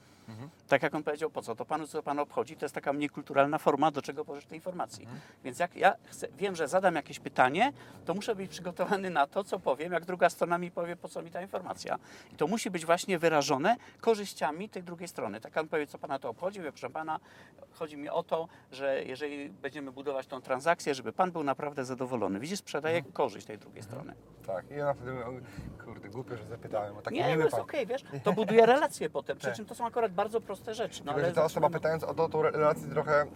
[0.69, 3.09] Tak jak on powiedział, po co to panu, co pan obchodzi, to jest taka mniej
[3.09, 5.09] kulturalna forma, do czego potrzebujesz tej informacji.
[5.45, 7.73] Więc jak ja chcę, wiem, że zadam jakieś pytanie,
[8.05, 11.23] to muszę być przygotowany na to, co powiem, jak druga strona mi powie, po co
[11.23, 11.99] mi ta informacja.
[12.33, 15.41] I to musi być właśnie wyrażone korzyściami tej drugiej strony.
[15.41, 17.21] Tak on powie, co pana to obchodzi, mówię, proszę pana,
[17.73, 22.41] chodzi mi o to, że jeżeli będziemy budować tą transakcję, żeby pan był naprawdę zadowolony.
[22.41, 24.15] Widzisz, sprzedaje korzyść tej drugiej strony.
[24.47, 25.13] Tak, i ona wtedy
[25.85, 29.11] kurde, głupio, że zapytałem, bo taki Nie, no miły jest okej, wiesz, to buduje relacje
[29.11, 29.57] potem, przy Tak.
[29.57, 31.03] czym to są akurat bardzo proste rzeczy.
[31.05, 33.27] No, Tylko, ale ta osoba zaczynamy- pytając o to, tą re- relację trochę,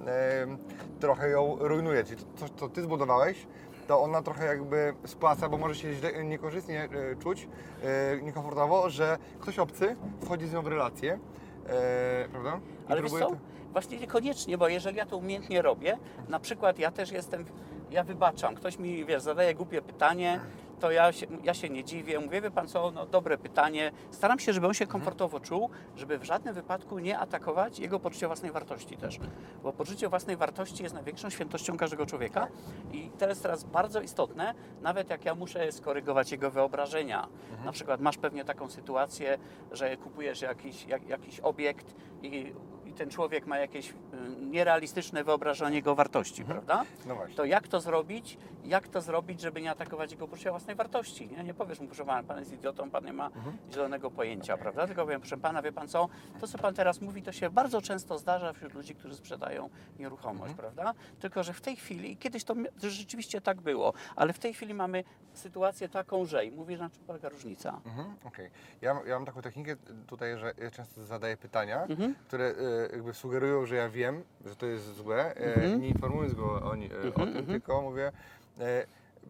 [1.01, 2.05] trochę ją rujnuje.
[2.05, 3.47] Czyli to, co ty zbudowałeś,
[3.93, 7.49] to ona trochę jakby spłaca, bo może się źle, niekorzystnie e, czuć,
[7.82, 11.18] e, niekomfortowo, że ktoś obcy wchodzi z nią w relację,
[11.66, 12.61] e, prawda?
[12.88, 13.36] I Ale wiesz co?
[13.72, 17.45] Właśnie niekoniecznie, bo jeżeli ja to umiejętnie robię, na przykład ja też jestem,
[17.90, 20.40] ja wybaczam, ktoś mi, wiesz, zadaje głupie pytanie,
[20.83, 23.93] to ja się, ja się nie dziwię, mówię, wie pan co, no dobre pytanie.
[24.11, 28.26] Staram się, żeby on się komfortowo czuł, żeby w żadnym wypadku nie atakować jego poczucia
[28.26, 29.18] własnej wartości też.
[29.62, 32.49] Bo poczucie własnej wartości jest największą świętością każdego człowieka
[32.93, 37.28] i to jest teraz bardzo istotne, nawet jak ja muszę skorygować jego wyobrażenia.
[37.64, 39.39] Na przykład masz pewnie taką sytuację,
[39.72, 42.53] że kupujesz jakiś, jak, jakiś obiekt i
[42.93, 43.95] i ten człowiek ma jakieś y,
[44.40, 46.84] nierealistyczne wyobrażenie jego wartości, prawda?
[47.07, 47.36] No właśnie.
[47.36, 48.38] To jak to zrobić?
[48.64, 51.28] Jak to zrobić, żeby nie atakować jego poczucia własnej wartości?
[51.28, 53.30] Nie, nie powiesz mu, proszę pana, pan jest idiotą, pan nie ma
[53.72, 54.86] zielonego pojęcia, prawda?
[54.86, 56.09] Tylko powiem, proszę pana, wie pan co,
[56.40, 60.55] to co pan teraz mówi, to się bardzo często zdarza wśród ludzi, którzy sprzedają nieruchomość,
[60.55, 60.95] prawda?
[61.20, 65.05] Tylko, że w tej chwili, kiedyś to, rzeczywiście tak było, ale w tej chwili mamy
[65.34, 67.80] sytuację taką, że i mówisz, na czym polega różnica.
[67.86, 68.51] Mhm, Okej.
[68.82, 69.76] Ja, ja mam taką technikę
[70.07, 72.14] tutaj, że ja często zadaję pytania, Mhm.
[72.14, 72.55] które e,
[72.93, 75.80] jakby sugerują, że ja wiem, że to jest złe, e, Mhm.
[75.80, 78.12] nie informując go o, e, o tym, tylko mówię,
[78.61, 78.87] e,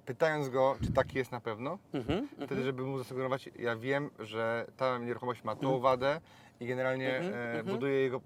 [0.06, 4.66] pytając go, czy taki jest na pewno, Mhm, wtedy, żeby mu zasugerować, ja wiem, że
[4.76, 6.20] ta nieruchomość ma tą wadę
[6.60, 7.66] i generalnie Mhm, mhm.
[7.66, 8.20] buduje jego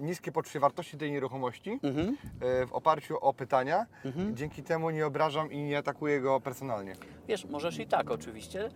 [0.00, 2.16] niskie poczucie wartości tej nieruchomości mhm.
[2.40, 3.86] e, w oparciu o pytania.
[4.04, 4.36] Mhm.
[4.36, 6.92] Dzięki temu nie obrażam i nie atakuję go personalnie.
[7.28, 8.68] Wiesz, możesz i tak oczywiście.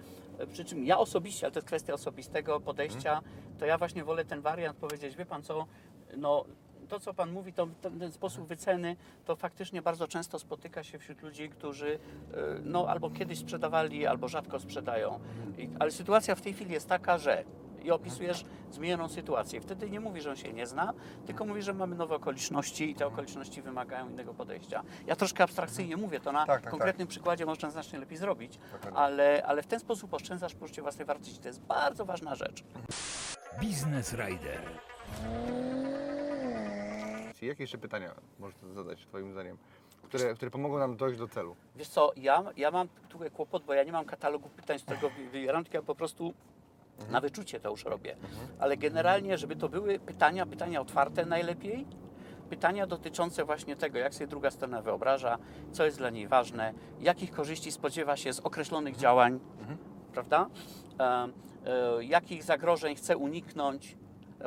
[0.53, 3.23] Przy czym ja osobiście, ale to jest kwestia osobistego podejścia,
[3.59, 5.67] to ja właśnie wolę ten wariant powiedzieć, wie pan co,
[6.17, 6.45] no
[6.91, 11.23] to co pan mówi, to, ten sposób wyceny, to faktycznie bardzo często spotyka się wśród
[11.23, 11.99] ludzi, którzy
[12.35, 15.21] e, no albo kiedyś sprzedawali, albo rzadko sprzedają.
[15.59, 17.45] I, ale sytuacja w tej chwili jest taka, że
[17.85, 19.61] i opisujesz zmienioną sytuację.
[19.61, 20.93] Wtedy nie mówi, że on się nie zna,
[21.27, 24.83] tylko mówi, że mamy nowe okoliczności i te okoliczności wymagają innego podejścia.
[25.07, 28.99] Ja troszkę abstrakcyjnie mówię, to na Tak, tak, konkretnym przykładzie można znacznie lepiej zrobić, Dokładnie.
[28.99, 31.39] ale, ale w ten sposób oszczędzasz poczucie własnej wartości.
[31.41, 32.65] To jest bardzo ważna rzecz.
[33.61, 34.61] Biznes Rider.
[37.43, 39.57] Jakie jeszcze pytania możesz zadać Twoim zdaniem,
[40.03, 41.57] które, które pomogą nam dojść do celu?
[41.77, 45.11] Wiesz co, ja, ja mam tutaj kłopot, bo ja nie mam katalogu pytań, z którego
[45.11, 46.35] wy- wybieram, tylko ja po prostu
[47.09, 48.17] na wyczucie to już robię.
[48.59, 51.87] Ale generalnie, żeby to były pytania, pytania otwarte najlepiej,
[52.51, 55.39] pytania dotyczące właśnie tego, jak sobie druga strona wyobraża,
[55.73, 59.41] co jest dla niej ważne, jakich korzyści spodziewa się z określonych działań,
[60.13, 60.47] prawda?
[61.01, 61.29] E,
[61.67, 63.97] e, jakich zagrożeń chce uniknąć,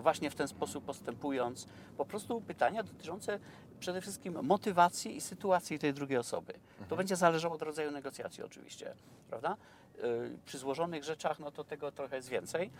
[0.01, 1.67] właśnie w ten sposób postępując.
[1.97, 3.39] Po prostu pytania dotyczące
[3.83, 6.53] przede wszystkim motywacji i sytuacji tej drugiej osoby.
[6.89, 8.93] To będzie zależało od rodzaju negocjacji oczywiście,
[9.29, 9.57] prawda?
[10.03, 12.71] Y, Przy złożonych rzeczach, no to tego trochę jest więcej.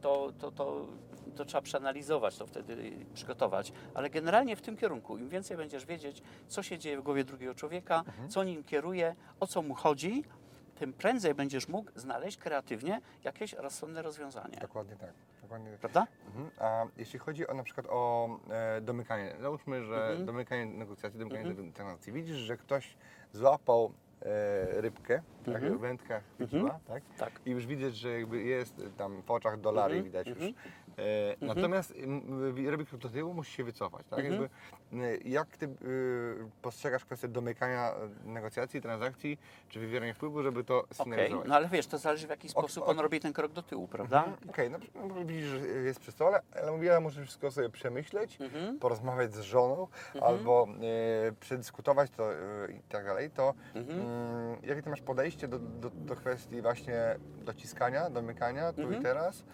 [0.00, 0.86] To, to, to,
[1.36, 3.72] to trzeba przeanalizować, to wtedy przygotować.
[3.94, 7.54] Ale generalnie w tym kierunku, im więcej będziesz wiedzieć, co się dzieje w głowie drugiego
[7.54, 10.24] człowieka, co nim kieruje, o co mu chodzi,
[10.74, 14.58] tym prędzej będziesz mógł znaleźć kreatywnie jakieś rozsądne rozwiązanie.
[14.60, 15.12] Dokładnie tak.
[15.48, 15.70] Dokładnie.
[15.80, 16.06] Prawda?
[16.26, 16.50] Mhm.
[16.58, 20.26] A jeśli chodzi o na przykład o e, domykanie, załóżmy, że Mhm.
[20.26, 22.96] domykanie negocjacji, domykanie negocjacji, widzisz, że ktoś
[23.32, 23.92] złapał
[24.22, 25.78] e, rybkę, tak, Mhm.
[25.78, 27.02] wędka chwyciła, tak?
[27.18, 27.40] Tak.
[27.46, 30.54] I już widać, że jakby jest tam w oczach dolary Mhm, widać już.
[30.98, 31.50] Mhm.
[31.50, 34.18] E, Natomiast mm, ryby do tyłu musi się wycofać, tak?
[34.18, 34.32] Mhm.
[34.92, 35.68] Jakby, e, jak ty y,
[36.62, 39.38] postrzegasz kwestię domykania e, negocjacji, transakcji,
[39.68, 41.48] czy wywierania wpływu, żeby to Okej, sygnalizować?
[41.48, 44.24] no ale wiesz, to zależy w jaki sposób on robi ten krok do tyłu, prawda?
[44.24, 44.78] Mhm, Okej, no,
[45.08, 48.78] no widzisz, że jest przy stole, ale mówię, ja muszę wszystko sobie przemyśleć, Mhm.
[48.78, 49.86] porozmawiać z żoną,
[50.20, 50.66] albo
[51.28, 52.36] e, przedyskutować to e,
[52.72, 54.00] i tak dalej, to Mhm.
[54.00, 59.00] mm, jakie ty masz podejście do, do, do kwestii właśnie dociskania, domykania tu Mhm.
[59.00, 59.44] i teraz?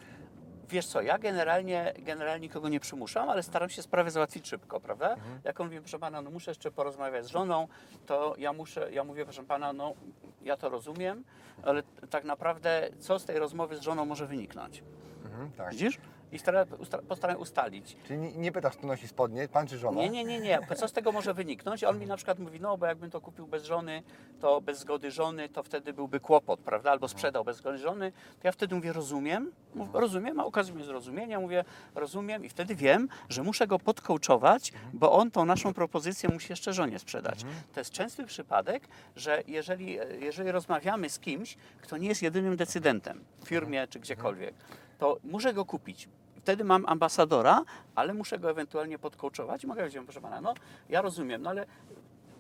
[0.69, 5.15] Wiesz co, ja generalnie, generalnie nikogo nie przymuszam, ale staram się sprawę załatwić szybko, prawda?
[5.15, 5.41] Mhm.
[5.45, 7.69] Jak on mówi, proszę pana, no muszę jeszcze porozmawiać z żoną,
[8.07, 9.95] to ja muszę, ja mówię, proszę pana, no
[10.43, 11.25] ja to rozumiem,
[11.63, 14.83] ale tak naprawdę co z tej rozmowy z żoną może wyniknąć?
[15.25, 15.71] Mhm, tak.
[15.71, 15.99] Widzisz?
[16.35, 17.97] I stara, usta, postaram ustalić.
[18.07, 20.01] Czyli nie, pytasz, kto nosi spodnie, pan czy żona?
[20.01, 20.59] Nie, nie, nie, nie.
[20.77, 21.85] Co z tego może wyniknąć?
[21.85, 24.03] On mi na przykład mówi, no bo jakbym to kupił bez żony,
[24.41, 26.91] to bez zgody żony, to wtedy byłby kłopot, prawda?
[26.91, 28.13] Albo sprzedał bez zgody żony.
[28.13, 31.65] To ja wtedy mówię, rozumiem, Mów, rozumiem, a okazuje mnie zrozumienia, mówię,
[31.95, 36.73] rozumiem i wtedy wiem, że muszę go podkołczować, bo on tą naszą propozycję musi jeszcze
[36.73, 37.45] żonie sprzedać.
[37.75, 43.25] To jest częsty przypadek, że jeżeli, jeżeli rozmawiamy z kimś, kto nie jest jedynym decydentem
[43.45, 44.55] w firmie czy gdziekolwiek,
[44.99, 46.09] to muszę go kupić.
[46.45, 47.63] Wtedy mam ambasadora,
[47.95, 50.55] ale muszę go ewentualnie podkołczować i mogę powiedzieć, proszę pana, no
[50.89, 51.67] ja rozumiem, no ale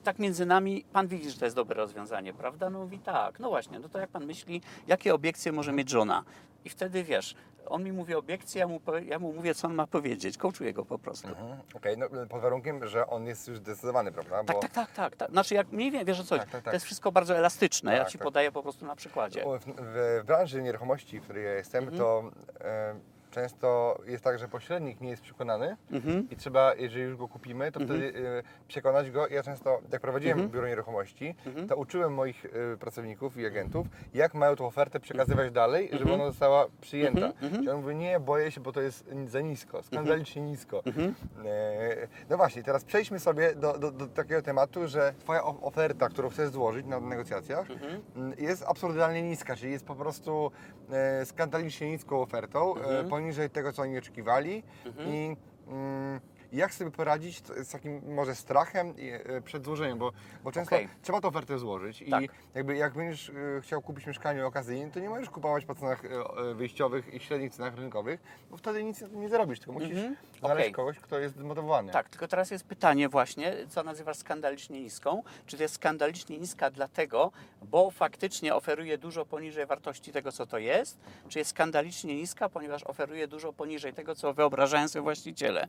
[0.02, 2.70] tak między nami, pan widzi, że to jest dobre rozwiązanie, prawda?
[2.70, 6.24] No mówi tak, no właśnie, no to jak pan myśli, jakie obiekcje może mieć żona?
[6.64, 7.34] I wtedy wiesz,
[7.66, 10.84] on mi mówi obiekcje, ja mu, ja mu mówię, co on ma powiedzieć, kołczuję go
[10.84, 11.28] po prostu.
[11.28, 14.44] Mhm, Okej, no pod warunkiem, że on jest już zdecydowany, prawda?
[14.44, 15.30] Tak, tak, tak, tak, tak.
[15.30, 16.64] Znaczy, jak mniej wiem, wiesz o co, Tak, tak, tak.
[16.64, 17.92] to jest wszystko bardzo elastyczne.
[17.92, 18.24] ja Tak, ci tak.
[18.24, 19.44] podaję po prostu na przykładzie.
[19.44, 19.74] W, w,
[20.22, 21.98] w branży nieruchomości, w której ja jestem, Mhm.
[21.98, 22.22] to
[22.61, 22.94] e,
[23.35, 26.28] często jest tak, że pośrednik nie jest przekonany Mhm.
[26.30, 29.28] i trzeba, jeżeli już go kupimy, to wtedy e, przekonać go.
[29.28, 30.51] Ja często, jak prowadziłem Mhm.
[30.53, 31.68] biuro nieruchomości, Mhm.
[31.68, 36.20] to uczyłem moich e, pracowników i agentów, jak mają tą ofertę przekazywać dalej, żeby Mhm.
[36.20, 37.26] ona została przyjęta.
[37.26, 37.55] Mhm, mhm.
[37.55, 40.82] Czyli on mówi, nie, boję się, bo to jest za nisko, skandalicznie nisko.
[40.87, 41.14] Mhm.
[41.45, 46.28] E, No właśnie, teraz przejdźmy sobie do, do, do takiego tematu, że Twoja oferta, którą
[46.28, 48.01] chcesz złożyć na negocjacjach, Mhm.
[48.16, 50.51] mm, jest absurdalnie niska, czyli jest po prostu
[50.91, 53.09] e, skandalicznie niską ofertą, e, Mhm.
[53.24, 54.62] Poniżej tego, co oni oczekiwali.
[54.86, 55.08] Mhm.
[55.08, 55.36] I
[55.68, 56.20] mm,
[56.52, 60.12] jak sobie poradzić z takim może strachem i, e, przed złożeniem, bo,
[60.44, 60.88] bo często Okej.
[61.02, 62.24] trzeba tę ofertę złożyć i Tak.
[62.54, 66.54] jakby jak będziesz e, chciał kupić mieszkanie okazyjnie, to nie możesz kupować po cenach e,
[66.54, 68.20] wyjściowych i średnich cenach rynkowych,
[68.50, 70.16] bo wtedy nic nie zarobisz, tylko musisz Mhm.
[70.45, 70.72] Znaleźć Okej.
[70.72, 71.92] kogoś, kto jest zmotywowany.
[71.92, 75.22] Tak, tylko teraz jest pytanie właśnie, co nazywasz skandalicznie niską?
[75.47, 77.32] Czy to jest skandalicznie niska dlatego,
[77.62, 80.99] bo faktycznie oferuje dużo poniżej wartości tego, co to jest?
[81.28, 85.66] Czy jest skandalicznie niska, ponieważ oferuje dużo poniżej tego, co wyobrażają sobie właściciele?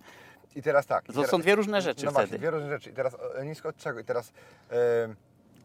[0.55, 1.03] I teraz tak.
[1.03, 2.26] i To teraz, są dwie różne rzeczy no wtedy.
[2.28, 2.89] właśnie, dwie różne rzeczy.
[2.89, 3.99] I teraz e, nisko od czego?
[3.99, 4.32] I teraz
[4.71, 4.76] e,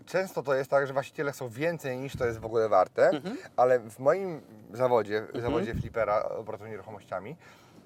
[0.06, 3.36] często to jest tak, że właściciele chcą więcej niż to jest w ogóle warte, Mhm.
[3.56, 4.40] ale w moim
[4.72, 7.36] zawodzie, w zawodzie flipera obratu nieruchomościami,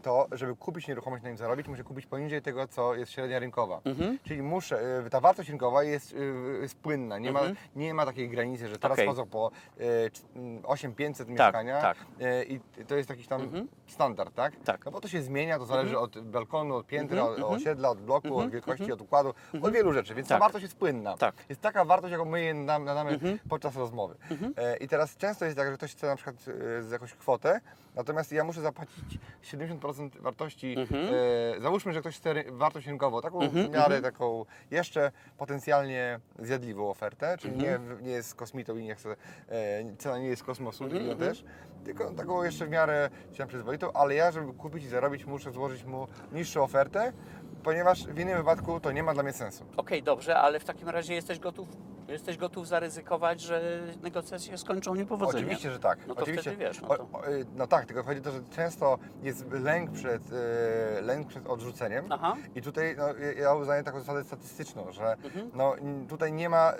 [0.04, 3.80] to żeby kupić nieruchomość na nim zarobić, muszę kupić poniżej tego, co jest średnia rynkowa.
[3.84, 4.18] Mhm.
[4.24, 6.16] Czyli muszę, e, ta wartość rynkowa jest, e,
[6.62, 7.48] jest płynna, nie, Mhm.
[7.50, 11.96] ma, nie ma takiej granicy, że teraz chodzą po e, c- m, 8500 mieszkania tak.
[12.48, 13.68] i to jest jakiś tam Mhm.
[13.86, 14.52] standard, tak?
[14.64, 14.84] Tak.
[14.84, 17.56] No bo to się zmienia, to zależy od balkonu, od piętra, Mhm, od mhm.
[17.60, 19.00] osiedla, od bloku, Mhm, od wielkości, mhm.
[19.00, 20.40] od układu, od wielu rzeczy, więc ta Tak.
[20.42, 21.16] wartość jest płynna.
[21.16, 21.34] Tak.
[21.48, 23.38] Jest taka wartość, jaką my jej nadam- nadamy Mhm.
[23.48, 24.14] podczas rozmowy.
[24.30, 24.54] Mhm.
[24.56, 26.36] E, I teraz często jest tak, że ktoś chce na przykład
[26.80, 27.60] z jakąś kwotę,
[27.94, 31.14] natomiast ja muszę zapłacić 70% wartości, Mhm.
[31.56, 34.02] e, załóżmy, że ktoś chce wartość rynkową, taką Mhm, w miarę mhm.
[34.02, 37.88] taką jeszcze potencjalnie zjadliwą ofertę, czyli Mhm.
[37.98, 39.16] nie, nie jest kosmitą i nie chce, e,
[39.98, 41.18] cena nie jest kosmosu Mhm, mhm.
[41.18, 41.44] też,
[41.84, 45.84] tylko taką jeszcze w miarę się przyzwoitą, ale ja, żeby kupić i zarobić, muszę złożyć
[45.84, 47.12] mu niższą ofertę,
[47.62, 49.64] ponieważ w innym wypadku to nie ma dla mnie sensu.
[49.76, 51.68] Okej, dobrze, ale w takim razie jesteś gotów
[52.08, 55.44] Jesteś gotów zaryzykować, że negocjacje się skończą niepowodzeniem.
[55.46, 55.98] Oczywiście, że tak.
[56.06, 56.50] No to Oczywiście.
[56.50, 58.98] wtedy wiesz, no O- to- o, y, no tak, tylko chodzi o to, że często
[59.22, 60.22] jest lęk przed,
[60.98, 62.04] y, lęk przed odrzuceniem.
[62.10, 62.36] Aha.
[62.54, 63.04] I tutaj no,
[63.42, 65.50] ja- uznaję taką zasadę statystyczną, że Mhm.
[65.54, 65.74] no,
[66.08, 66.72] tutaj nie ma,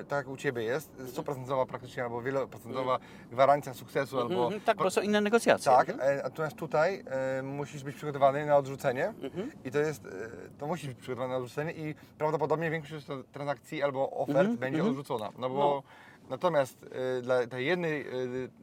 [0.00, 2.98] y, tak jak u Ciebie jest, stuprocentowa praktycznie albo wieloprocentowa
[3.30, 4.44] gwarancja sukcesu albo...
[4.44, 5.72] Mhm, tak, bo są inne negocjacje.
[5.72, 6.18] Tak, Mhm.
[6.18, 7.04] e, natomiast tutaj
[7.38, 9.50] e, musisz być przygotowany na odrzucenie Mhm.
[9.64, 10.10] i to jest, e,
[10.58, 14.78] to musisz być przygotowany na odrzucenie i prawdopodobnie większość tra- transakcji albo ofert Mhm, będzie
[14.78, 14.90] mhm.
[14.98, 15.82] odrzucona, no bo No.
[16.30, 16.86] natomiast
[17.18, 18.06] e, dla tej jednej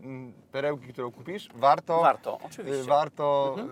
[0.04, 2.84] m, perełki, którą kupisz, warto, Warto, e, oczywiście.
[2.84, 3.70] warto, Mhm.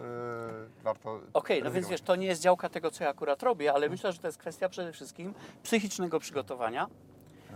[0.84, 3.89] warto Okej, no więc wiesz, to nie jest działka tego, co ja akurat robię, ale
[3.89, 6.88] myślę, że to jest kwestia przede wszystkim psychicznego przygotowania.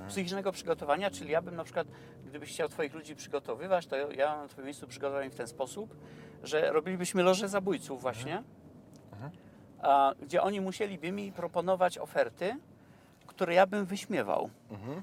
[0.08, 1.88] Psychicznego przygotowania, czyli ja bym na przykład,
[2.26, 5.96] gdybyś chciał Twoich ludzi przygotowywać, to ja na Twoim miejscu przygotowałem w ten sposób,
[6.44, 8.44] że robilibyśmy loże zabójców właśnie,
[9.82, 12.58] a, gdzie oni musieliby mi proponować oferty,
[13.32, 14.50] które ja bym wyśmiewał.
[14.72, 15.02] Mhm.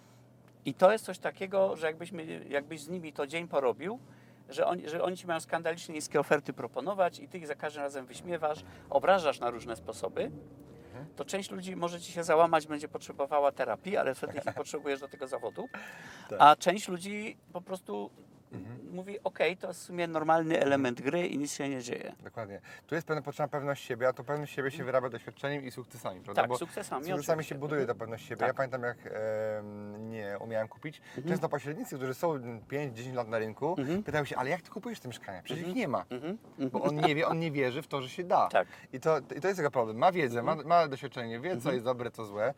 [0.64, 3.98] I to jest coś takiego, że jakbyśmy, jakbyś z nimi to dzień porobił,
[4.48, 7.82] że oni, że oni ci mają skandalicznie niskie oferty proponować i ty ich za każdym
[7.82, 10.30] razem wyśmiewasz, obrażasz na różne sposoby,
[11.16, 15.08] to część ludzi może ci się załamać, będzie potrzebowała terapii, ale wtedy ich potrzebujesz do
[15.08, 15.68] tego zawodu,
[16.28, 16.38] Tak.
[16.42, 18.10] a część ludzi po prostu
[18.92, 22.12] mówi, ok, to jest w sumie normalny element gry i nic się nie dzieje.
[22.24, 22.60] Dokładnie.
[22.86, 26.20] Tu jest pewna potrzeba pewność siebie, a to pewność siebie się wyrabia doświadczeniem i sukcesami,
[26.20, 26.42] prawda?
[26.48, 28.36] Tak, sukcesami, Sukcesami się buduje ta pewność siebie.
[28.40, 28.48] Tak.
[28.48, 31.00] Ja pamiętam, jak em, nie umiałem kupić.
[31.16, 31.28] Mhm.
[31.28, 32.38] Często pośrednicy, którzy są
[32.70, 35.42] 5-10 lat na rynku, pytają się, ale jak ty kupujesz te mieszkania?
[35.42, 36.04] Przecież ich nie ma.
[36.10, 36.38] Mhm.
[36.72, 38.48] Bo on nie wie, on nie wierzy w to, że się da.
[38.48, 38.68] Tak.
[38.92, 39.96] I to, I to jest jego problem.
[39.96, 40.68] Ma wiedzę, ma, Mhm.
[40.68, 42.54] ma doświadczenie, wie, co jest dobre, co złe.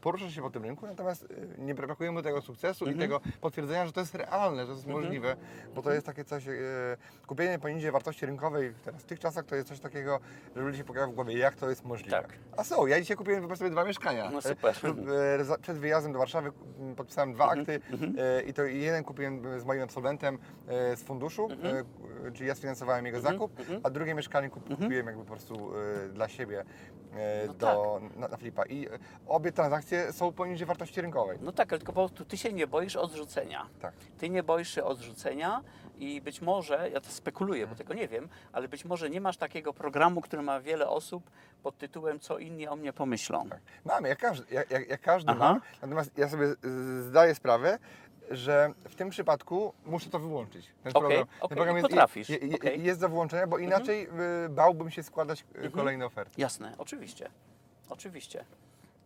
[0.00, 1.26] Porusza się po tym rynku, natomiast y,
[1.58, 2.98] nie brakuje mu tego sukcesu Mhm.
[2.98, 5.36] i tego potwierdzenia, że to jest realne, że to jest możliwe.
[5.74, 6.52] Bo to jest takie coś, e,
[7.26, 10.20] kupienie poniżej wartości rynkowej teraz w tych czasach to jest coś takiego,
[10.56, 12.10] że ludzie się pojawia w głowie, jak to jest możliwe.
[12.22, 12.32] Tak.
[12.56, 14.30] A są, ja dzisiaj kupiłem po sobie dwa mieszkania.
[14.30, 14.74] No super.
[15.56, 16.52] E, Przed wyjazdem do Warszawy
[16.96, 17.60] podpisałem dwa Mhm.
[17.60, 17.80] akty
[18.22, 20.38] e, i to jeden kupiłem z moim absolwentem
[20.96, 21.84] z funduszu, Mhm.
[22.34, 23.52] czyli ja sfinansowałem jego zakup,
[23.82, 25.70] a drugie mieszkanie kup, kupiłem jakby po prostu
[26.12, 26.64] dla siebie
[27.46, 28.64] No do, na, na flipa.
[28.66, 28.88] I
[29.26, 31.38] obie transakcje są poniżej wartości rynkowej.
[31.40, 33.66] No tak, ale tylko po prostu ty się nie boisz odrzucenia.
[33.80, 33.94] Tak.
[34.18, 35.62] Ty nie boisz się odrzucenia
[35.98, 39.36] i być może, ja to spekuluję, bo tego nie wiem, ale być może nie masz
[39.36, 41.30] takiego programu, który ma wiele osób
[41.62, 43.48] pod tytułem Co inni o mnie pomyślą.
[43.48, 43.60] Tak.
[43.84, 45.60] Mamy, jak każdy, jak, jak, jak każdy ma.
[45.82, 46.46] Natomiast ja sobie
[47.00, 47.78] zdaję sprawę,
[48.30, 50.66] że w tym przypadku muszę to wyłączyć.
[50.82, 52.82] Ten Okej, program, okej, ten program jest, potrafisz, je, je, okej.
[52.82, 54.08] jest do wyłączenia, bo inaczej
[54.46, 56.32] y, bałbym się składać y, kolejne oferty.
[56.38, 57.30] Jasne, oczywiście.
[57.88, 58.44] Oczywiście.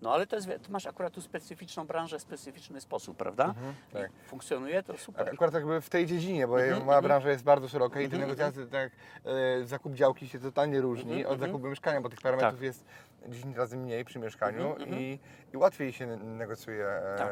[0.03, 3.55] No ale to jest, ty masz akurat tu specyficzną branżę, specyficzny sposób, prawda?
[3.93, 4.11] tak.
[4.27, 5.29] I funkcjonuje to super.
[5.29, 8.67] Akurat jakby w tej dziedzinie, bo Mhm, moja branża jest bardzo szeroka i te negocjacje,
[8.67, 8.91] tak
[9.25, 12.63] e, zakup działki się totalnie różni Mhm, od zakupu mieszkania, bo tych parametrów Tak.
[12.63, 12.85] jest
[13.29, 15.18] 10 razy mniej przy mieszkaniu Mhm, i,
[15.55, 17.29] i łatwiej się negocjuje e, Tak.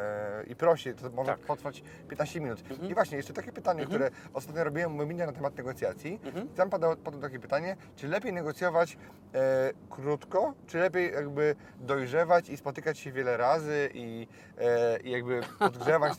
[0.50, 1.40] i prosi, to może Tak.
[1.40, 2.62] Potrwać 15 minut.
[2.90, 6.20] I właśnie, jeszcze takie pytanie, które ostatnio robiłem webinar na temat negocjacji.
[6.24, 6.48] Mhm.
[6.48, 8.98] Tam padło, padło takie pytanie, czy lepiej negocjować
[9.34, 14.28] e, krótko, czy lepiej jakby dojrzewać i spotykać się wiele razy i,
[14.58, 16.12] e, i jakby podgrzewać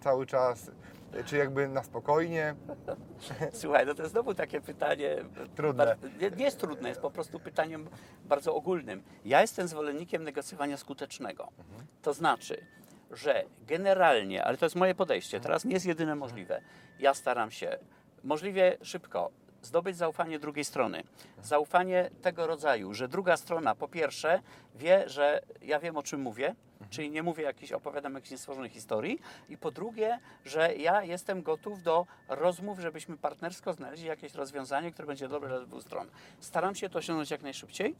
[0.00, 0.72] cały czas, e,
[1.24, 2.54] czy jakby na spokojnie.
[3.52, 5.16] Słuchaj, no to jest znowu takie pytanie.
[5.56, 5.96] Trudne.
[6.20, 7.88] Nie, nie jest trudne, jest po prostu pytaniem
[8.24, 9.02] bardzo ogólnym.
[9.24, 11.48] Ja jestem zwolennikiem negocjowania skutecznego.
[12.02, 12.66] To znaczy,
[13.10, 16.60] że generalnie, ale to jest moje podejście, teraz nie jest jedyne możliwe.
[16.98, 17.78] Ja staram się
[18.24, 19.30] możliwie szybko
[19.62, 21.02] zdobyć zaufanie drugiej strony.
[21.42, 24.42] Zaufanie tego rodzaju, że druga strona po pierwsze
[24.74, 26.54] wie, że ja wiem o czym mówię,
[26.90, 31.82] czyli nie mówię jakiś, opowiadam jakiejś niestworzonej historii i po drugie, że ja jestem gotów
[31.82, 36.10] do rozmów, żebyśmy partnersko znaleźli jakieś rozwiązanie, które będzie dobre dla dwóch stron.
[36.40, 37.94] Staram się to osiągnąć jak najszybciej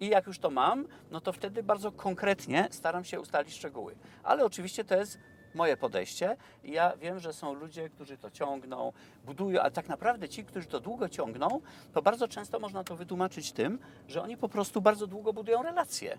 [0.00, 3.94] i jak już to mam, no to wtedy bardzo konkretnie staram się ustalić szczegóły.
[4.22, 5.18] Ale oczywiście to jest
[5.54, 8.92] moje podejście i ja wiem, że są ludzie, którzy to ciągną,
[9.24, 11.60] budują, ale tak naprawdę ci, którzy to długo ciągną,
[11.92, 13.78] to bardzo często można to wytłumaczyć tym,
[14.08, 16.18] że oni po prostu bardzo długo budują relacje.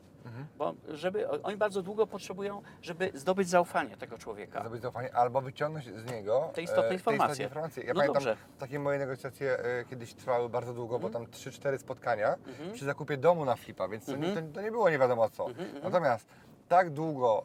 [0.58, 4.60] Bo żeby, oni bardzo długo potrzebują, żeby zdobyć zaufanie tego człowieka.
[4.62, 7.44] Zdobyć zaufanie, albo wyciągnąć z niego Te istotne e, informacje.
[7.46, 7.84] informacje.
[7.84, 8.38] Ja No pamiętam, dobrze.
[8.60, 11.14] takie moje negocjacje e, kiedyś trwały bardzo długo, Mhm.
[11.14, 12.36] bo tam 3-4 spotkania
[12.74, 15.48] przy zakupie domu na flipa, więc to, nie, to, nie było nie wiadomo co.
[15.48, 16.28] Mhm, Natomiast
[16.68, 17.44] tak długo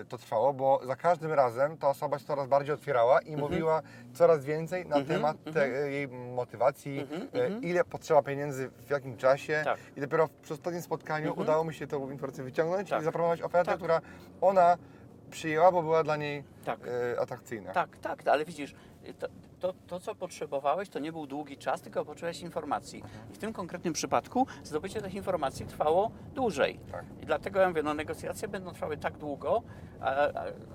[0.00, 3.38] e, to trwało, bo za każdym razem ta osoba się coraz bardziej otwierała Mhm.
[3.38, 3.82] i mówiła
[4.14, 9.56] coraz więcej na temat te, jej motywacji, e, ile potrzeba pieniędzy, w jakim czasie.
[9.56, 9.96] Mhm, Tak.
[9.96, 13.00] I dopiero w ostatnim spotkaniu udało mi się tą informację wyciągnąć Tak.
[13.02, 13.76] i zaproponować ofertę, Tak.
[13.78, 14.00] która
[14.40, 14.76] ona
[15.30, 16.44] przyjęła, bo była dla niej
[17.14, 17.72] e, atrakcyjna.
[17.72, 18.74] Tak, tak, ale widzisz,
[19.18, 19.26] to,
[19.64, 23.02] to, to, co potrzebowałeś, to nie był długi czas, tylko potrzebowałeś informacji.
[23.30, 26.80] I w tym konkretnym przypadku zdobycie tych informacji trwało dłużej.
[26.92, 27.04] Tak.
[27.22, 29.62] I dlatego ja mówię, no negocjacje będą trwały tak długo,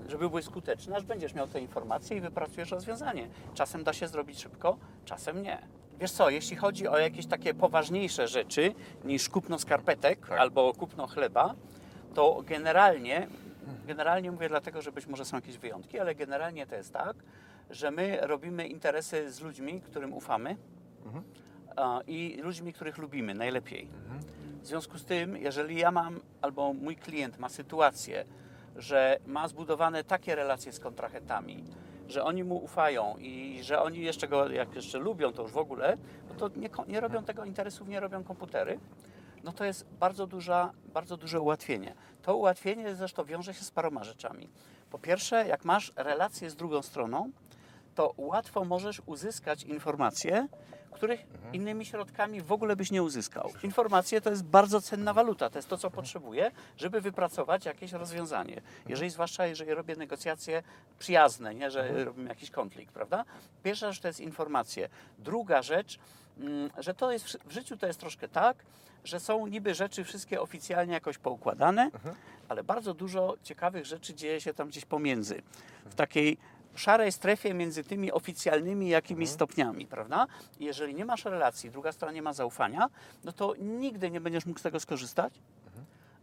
[0.07, 3.27] żeby były skuteczne, aż będziesz miał te informacje i wypracujesz rozwiązanie.
[3.53, 5.57] Czasem da się zrobić szybko, czasem nie.
[5.99, 8.73] Wiesz co, jeśli chodzi o jakieś takie poważniejsze rzeczy
[9.03, 10.39] niż kupno skarpetek Tak.
[10.39, 11.55] albo kupno chleba,
[12.13, 13.27] to generalnie,
[13.87, 17.15] generalnie mówię dlatego, że być może są jakieś wyjątki, ale generalnie to jest tak,
[17.69, 20.57] że my robimy interesy z ludźmi, którym ufamy
[21.75, 23.87] a, i ludźmi, których lubimy najlepiej.
[24.61, 28.25] W związku z tym, jeżeli ja mam albo mój klient ma sytuację,
[28.75, 31.63] że ma zbudowane takie relacje z kontrahentami,
[32.07, 35.57] że oni mu ufają i że oni jeszcze go, jak jeszcze lubią, to już w
[35.57, 35.97] ogóle,
[36.29, 38.79] no to nie, nie robią tego interesów, nie robią komputery,
[39.43, 41.95] no to jest bardzo, duża, bardzo duże ułatwienie.
[42.21, 44.49] To ułatwienie zresztą wiąże się z paroma rzeczami.
[44.89, 47.31] Po pierwsze, jak masz relację z drugą stroną,
[47.99, 50.47] to łatwo możesz uzyskać informacje,
[50.91, 51.19] których
[51.53, 53.51] innymi środkami w ogóle byś nie uzyskał.
[53.63, 58.61] Informacje to jest bardzo cenna waluta, to jest to, co potrzebuję, żeby wypracować jakieś rozwiązanie.
[58.89, 60.63] Jeżeli, zwłaszcza jeżeli robię negocjacje
[60.99, 63.25] przyjazne, nie, że robimy jakiś konflikt, prawda?
[63.63, 64.89] Pierwsza rzecz to jest informacje.
[65.17, 65.99] Druga rzecz,
[66.37, 68.57] mm, że to jest w życiu to jest troszkę tak,
[69.03, 71.91] że są niby rzeczy wszystkie oficjalnie jakoś poukładane,
[72.49, 75.41] ale bardzo dużo ciekawych rzeczy dzieje się tam gdzieś pomiędzy.
[75.85, 76.37] W takiej
[76.75, 80.27] szarej strefie między tymi oficjalnymi jakimiś stopniami, prawda?
[80.59, 82.89] Jeżeli nie masz relacji, druga strona nie ma zaufania,
[83.23, 85.33] no to nigdy nie będziesz mógł z tego skorzystać.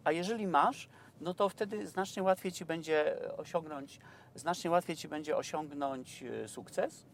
[0.05, 0.89] A jeżeli masz,
[1.21, 4.01] no to wtedy znacznie łatwiej ci będzie osiągnąć,
[4.35, 7.07] znacznie łatwiej ci będzie osiągnąć e, sukces.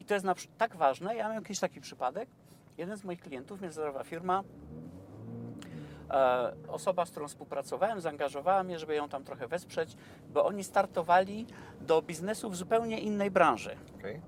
[0.00, 0.26] I to jest
[0.58, 1.16] tak ważne.
[1.16, 2.28] Ja miałem jakiś taki przypadek.
[2.78, 4.42] Jeden z moich klientów, międzynarodowa firma,
[6.68, 9.96] osoba, z którą współpracowałem, zaangażowała mnie, żeby ją tam trochę wesprzeć,
[10.28, 11.46] bo oni startowali
[11.80, 13.76] do biznesu w zupełnie innej branży.
[13.98, 14.20] Okej.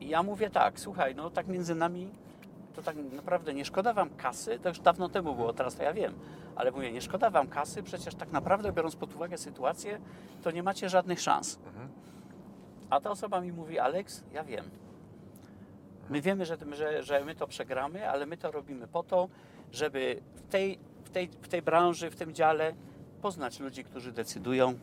[0.00, 2.10] I ja mówię tak, słuchaj, no tak między nami,
[2.74, 5.92] to tak naprawdę nie szkoda wam kasy, to już dawno temu było, teraz to ja
[5.92, 6.14] wiem,
[6.56, 10.00] ale mówię, nie szkoda wam kasy, przecież tak naprawdę biorąc pod uwagę sytuację,
[10.42, 11.58] to nie macie żadnych szans.
[12.90, 14.70] A ta osoba mi mówi, Alex, ja wiem.
[16.10, 19.28] My wiemy, że, że, że my to przegramy, ale my to robimy po to,
[19.72, 22.74] żeby w tej, w, tej, w tej branży, w tym dziale
[23.22, 24.78] poznać ludzi, którzy decydują,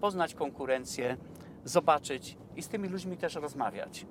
[0.00, 1.16] poznać konkurencję,
[1.64, 4.06] zobaczyć i z tymi ludźmi też rozmawiać.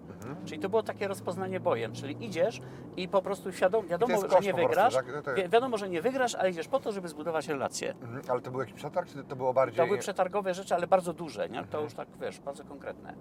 [0.45, 2.61] Czyli to było takie rozpoznanie bojem, czyli idziesz
[2.97, 5.05] i po prostu wiadomo, wiadomo że nie po prostu, wygrasz, tak?
[5.25, 7.91] No wi- wiadomo, że nie wygrasz, ale idziesz po to, żeby zbudować relacje.
[8.01, 8.21] Mhm.
[8.27, 9.77] Ale to był jakiś przetarg, czy to było bardziej...
[9.77, 11.63] To były przetargowe rzeczy, ale bardzo duże, nie?
[11.63, 13.13] to już tak, wiesz, bardzo konkretne.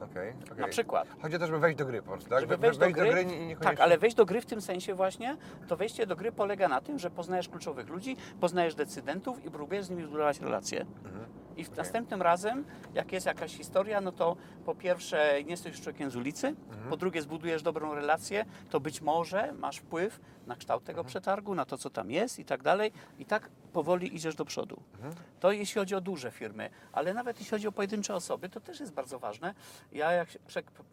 [0.00, 0.58] Okej, okej.
[0.58, 1.08] Na przykład.
[1.22, 2.40] Chodzi o to, żeby wejść do gry po prostu, tak?
[2.40, 3.56] Żeby We- wejść do gry, nie, niekoniecznie...
[3.64, 5.36] tak, ale wejść do gry w tym sensie właśnie,
[5.68, 9.84] to wejście do gry polega na tym, że poznajesz kluczowych ludzi, poznajesz decydentów i próbujesz
[9.84, 10.80] z nimi zbudować relacje.
[11.04, 11.24] Mhm.
[11.56, 16.10] I w następnym razem, jak jest jakaś historia, no to po pierwsze nie jesteś człowiekiem
[16.10, 16.90] z ulicy, Mhm.
[16.90, 21.08] po drugie zbudujesz dobrą relację, to być może masz wpływ na kształt tego Mhm.
[21.10, 22.92] przetargu, na to, co tam jest i tak dalej.
[23.18, 24.82] I tak powoli idziesz do przodu.
[24.94, 25.14] Mhm.
[25.40, 28.80] To jeśli chodzi o duże firmy, ale nawet jeśli chodzi o pojedyncze osoby, to też
[28.80, 29.54] jest bardzo ważne.
[29.92, 30.28] Ja jak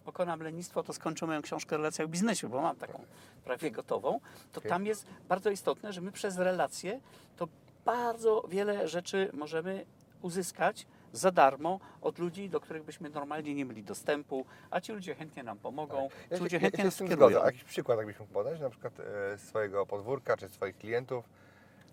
[0.05, 3.03] pokonam lenistwo, to skończę moją książkę o relacjach w biznesie, bo mam taką
[3.43, 4.20] prawie gotową.
[4.51, 4.70] To Okej.
[4.70, 6.99] tam jest bardzo istotne, że my przez relacje
[7.38, 7.47] to
[7.86, 9.86] bardzo wiele rzeczy możemy
[10.22, 15.15] uzyskać za darmo od ludzi, do których byśmy normalnie nie mieli dostępu, a ci ludzie
[15.15, 17.34] chętnie nam pomogą, Ja ci ludzie ja, chętnie się nas.
[17.41, 21.26] A jakiś przykład jakbyś mógł podać, na przykład e, swojego podwórka, czy swoich klientów?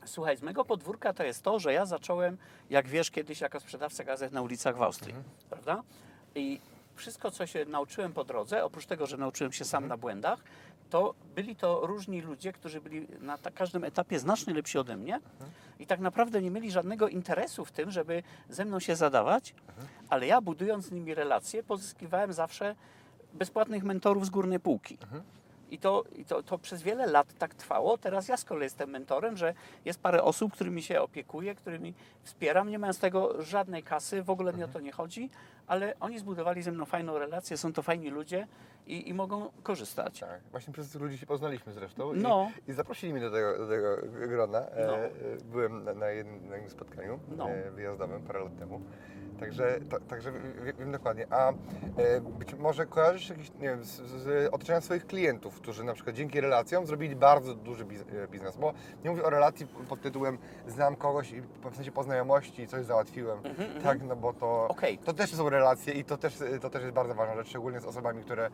[0.05, 2.37] Słuchaj, z mego podwórka to jest to, że ja zacząłem,
[2.70, 5.14] jak wiesz, kiedyś jako sprzedawca gazet na ulicach w Austrii,
[5.51, 5.83] prawda?
[6.35, 6.61] I
[6.95, 10.41] wszystko, co się nauczyłem po drodze, oprócz tego, że nauczyłem się sam na błędach,
[10.91, 15.20] to byli to różni ludzie, którzy byli na każdym etapie znacznie lepsi ode mnie
[15.78, 19.55] i tak naprawdę nie mieli żadnego interesu w tym, żeby ze mną się zadawać,
[20.09, 22.74] ale ja budując z nimi relacje, pozyskiwałem zawsze
[23.34, 24.99] bezpłatnych mentorów z górnej półki.
[25.70, 27.99] I, to, i to, to przez wiele lat tak trwało.
[27.99, 32.70] Teraz ja z kolei jestem mentorem, że jest parę osób, którymi się opiekuję, którymi wspieram,
[32.70, 35.30] nie mając tego żadnej kasy, w ogóle mi o to nie chodzi,
[35.66, 38.47] ale oni zbudowali ze mną fajną relację, są to fajni ludzie
[38.87, 40.20] i, i mogą korzystać.
[40.20, 42.51] Tak, właśnie przez tych ludzi się poznaliśmy zresztą No.
[42.66, 43.97] i, i zaprosili mnie do tego, do tego
[44.28, 44.59] grona.
[44.68, 44.97] E, No.
[44.97, 45.11] e,
[45.45, 47.51] byłem na, na, jednym, na jednym spotkaniu No.
[47.51, 48.80] e, wyjazdowym parę lat temu.
[49.41, 51.26] Także, ta, także wie- wiem dokładnie.
[51.30, 51.55] A e,
[52.20, 56.41] być może kojarzysz jakiś, nie wiem, z, z, otoczenia swoich klientów, którzy na przykład dzięki
[56.41, 58.72] relacjom zrobili bardzo duży biz, e, biznes, bo
[59.05, 63.39] nie mówię o relacji pod tytułem znam kogoś i w sensie po znajomości coś załatwiłem,
[63.82, 64.99] tak, no bo to, Okej.
[64.99, 67.84] to też są relacje i to też, to też jest bardzo ważna rzecz, szczególnie z
[67.84, 68.51] osobami, które,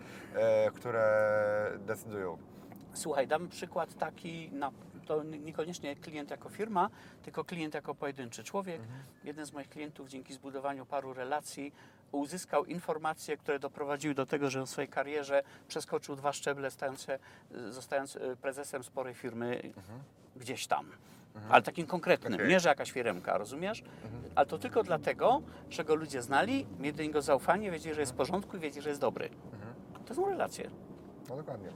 [0.75, 2.39] które decydują.
[2.95, 4.73] Słuchaj, dam przykład taki, na,
[5.07, 6.91] to niekoniecznie klient jako firma,
[7.23, 8.81] tylko klient jako pojedynczy człowiek.
[9.25, 11.73] Jeden z moich klientów dzięki zbudowaniu paru relacji
[12.13, 17.19] uzyskał informacje, które doprowadziły do tego, że w swojej karierze przeskoczył dwa szczeble, stając się,
[17.55, 19.73] y, zostając y, prezesem sporej firmy
[20.37, 20.87] gdzieś tam.
[21.49, 22.49] Ale takim konkretnym, Okej.
[22.49, 23.83] nie że jakaś firmka, rozumiesz?
[24.35, 28.13] Ale to tylko dlatego, że go ludzie znali, mieli do niego zaufanie, wiedzieli, że jest
[28.13, 29.31] w porządku i wiedzieli, że jest dobry.
[30.13, 30.71] To są relacje.
[31.29, 31.69] No dokładnie.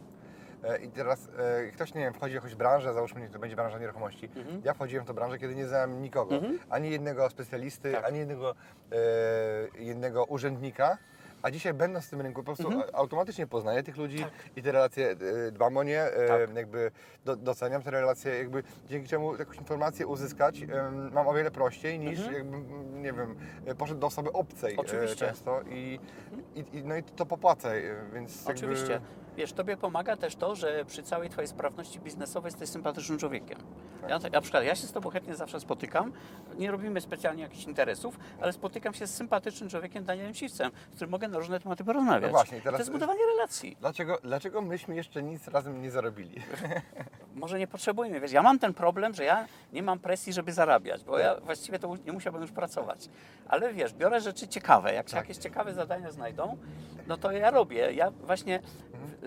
[0.64, 3.56] E, I teraz e, ktoś, nie wiem, wchodzi w jakąś branżę, załóżmy, że to będzie
[3.56, 4.26] branża nieruchomości.
[4.36, 4.60] Mhm.
[4.64, 6.40] Ja wchodziłem w tę branżę, kiedy nie znałem nikogo.
[6.70, 8.04] Ani jednego specjalisty, Tak.
[8.04, 8.54] ani jednego,
[8.92, 8.96] e,
[9.82, 10.98] jednego urzędnika.
[11.42, 12.84] A dzisiaj będąc w tym rynku, po prostu Mhm.
[12.94, 14.24] automatycznie poznaję tych ludzi
[14.56, 15.16] i te relacje e,
[15.52, 16.56] dbam o nie, e, Tak.
[16.56, 16.90] jakby
[17.24, 20.60] do, doceniam te relacje, jakby dzięki czemu jakąś informację uzyskać
[21.12, 23.36] mam o wiele prościej niż jakbym, mm, nie wiem,
[23.78, 24.86] poszedł do osoby obcej e, Mhm.
[24.88, 25.26] Oczywiście.
[25.26, 26.00] często i,
[26.54, 27.72] i, i, no i to popłacę,
[28.14, 28.56] więc jakby...
[29.36, 33.58] Wiesz, tobie pomaga też to, że przy całej twojej sprawności biznesowej jesteś sympatycznym człowiekiem.
[34.08, 36.12] Ja tak, na przykład, ja się z tobą chętnie zawsze spotykam,
[36.58, 41.10] nie robimy specjalnie jakichś interesów, ale spotykam się z sympatycznym człowiekiem Danielem Siwcem, z którym
[41.10, 42.22] mogę na różne tematy porozmawiać.
[42.32, 43.76] No właśnie, I teraz- to jest budowanie relacji.
[43.80, 46.40] Dlaczego, dlaczego myśmy jeszcze nic razem nie zarobili?
[47.34, 51.04] Może nie potrzebujemy, wiesz, ja mam ten problem, że ja nie mam presji, żeby zarabiać,
[51.04, 53.08] bo ja właściwie to nie musiałbym już pracować.
[53.48, 55.28] Ale wiesz, biorę rzeczy ciekawe, jak się Tak.
[55.28, 56.56] jakieś ciekawe zadania znajdą,
[57.06, 57.92] no to ja robię.
[57.92, 58.60] Ja właśnie,
[58.92, 59.25] Mhm.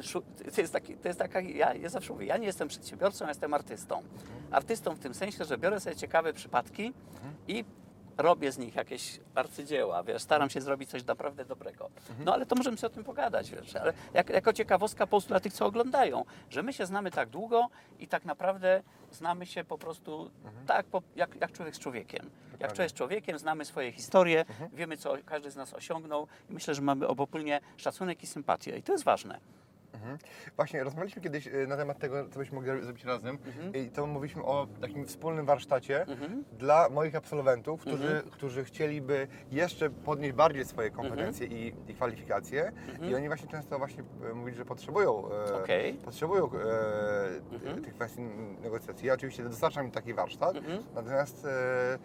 [0.55, 3.29] To jest, taki, to jest taka, ja, ja zawsze mówię, ja nie jestem przedsiębiorcą, ja
[3.29, 3.97] jestem artystą.
[3.97, 4.19] Mhm.
[4.51, 6.93] Artystą w tym sensie, że biorę sobie ciekawe przypadki
[7.47, 7.65] i
[8.17, 11.89] robię z nich jakieś arcydzieła, wiesz, staram się zrobić coś naprawdę dobrego.
[12.09, 12.25] Mhm.
[12.25, 15.27] No ale to możemy sobie o tym pogadać, wiesz, ale jak, jako ciekawostka po prostu
[15.27, 17.69] dla tych, co oglądają, że my się znamy tak długo
[17.99, 20.31] i tak naprawdę znamy się po prostu
[20.67, 22.29] tak, po, jak, jak człowiek z człowiekiem.
[22.59, 26.75] Jak człowiek z człowiekiem, znamy swoje historie, wiemy, co każdy z nas osiągnął i myślę,
[26.75, 29.39] że mamy obopólnie szacunek i sympatię i to jest ważne.
[29.99, 30.17] Mhm.
[30.55, 33.37] Właśnie, rozmawialiśmy kiedyś e, na temat tego, co byśmy mogli zrobić razem.
[33.73, 36.05] I to mówiliśmy o takim wspólnym warsztacie
[36.57, 42.71] dla moich absolwentów, którzy, którzy chcieliby jeszcze podnieść bardziej swoje kompetencje i, i kwalifikacje.
[43.09, 45.93] I oni właśnie często właśnie e, mówili, że potrzebują, e, Okej.
[45.93, 48.21] potrzebują e, tych kwestii
[48.61, 49.07] negocjacji.
[49.07, 50.55] Ja oczywiście dostarczam im taki warsztat,
[50.95, 51.99] natomiast e,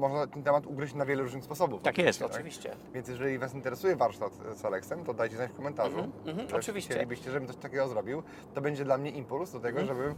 [0.00, 1.82] można ten temat ugryźć na wiele różnych sposobów.
[1.82, 2.30] Tak jest, tak?
[2.30, 2.76] oczywiście.
[2.94, 5.98] Więc jeżeli Was interesuje warsztat z Aleksem, to dajcie znać w komentarzu.
[5.98, 6.90] Mhm, mhm, że oczywiście.
[6.94, 8.22] Chcielibyście, żebym coś takiego zrobił,
[8.54, 10.14] to będzie dla mnie impuls do tego, żebym,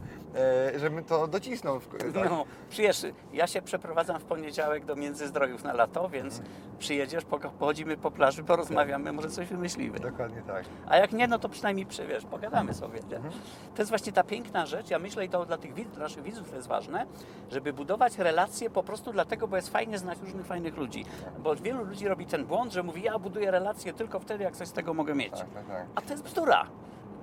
[0.75, 1.81] e, żebym to docisnął.
[1.81, 2.31] W, tak?
[2.31, 6.57] No, przyjesz, ja się przeprowadzam w poniedziałek do Międzyzdrojów na lato, więc Mhm.
[6.79, 7.25] przyjedziesz,
[7.59, 9.99] pochodzimy po plaży, porozmawiamy, może coś wymyślimy.
[10.01, 10.65] Dokładnie tak.
[10.89, 13.01] A jak nie, no to przynajmniej przywiesz, pogadamy sobie.
[13.11, 13.17] Nie?
[13.17, 13.35] Mhm.
[13.75, 16.51] To jest właśnie ta piękna rzecz, ja myślę i to dla tych widzów, naszych widzów
[16.51, 17.07] to jest ważne,
[17.51, 21.05] żeby budować relacje po prostu dlatego, bo jest fajnie znać różnych fajnych ludzi.
[21.39, 24.69] Bo wielu ludzi robi ten błąd, że mówi, ja buduję relacje tylko wtedy, jak coś
[24.69, 25.31] z tego mogę mieć.
[25.33, 25.87] Tak, tak, tak.
[25.95, 26.67] A to jest bzdura.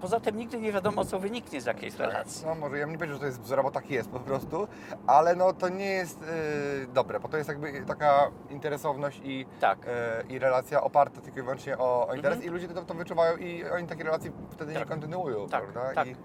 [0.02, 2.46] Poza tym nigdy nie wiadomo, co wyniknie z jakiejś relacji.
[2.46, 4.68] No może ja nie powiem, że to jest bzdura, bo tak jest po prostu,
[5.08, 9.80] ale no to nie jest e, dobre, bo to jest jakby taka interesowność i, Tak.
[9.88, 13.38] e, i relacja oparta tylko i wyłącznie o, o interes i ludzie to, to wyczuwają
[13.38, 14.88] i oni takie relacje wtedy nie Tak.
[14.88, 15.94] kontynuują, Tak, prawda?
[15.96, 16.08] tak.
[16.08, 16.16] I,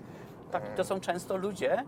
[0.50, 1.84] Tak, to są często ludzie, y,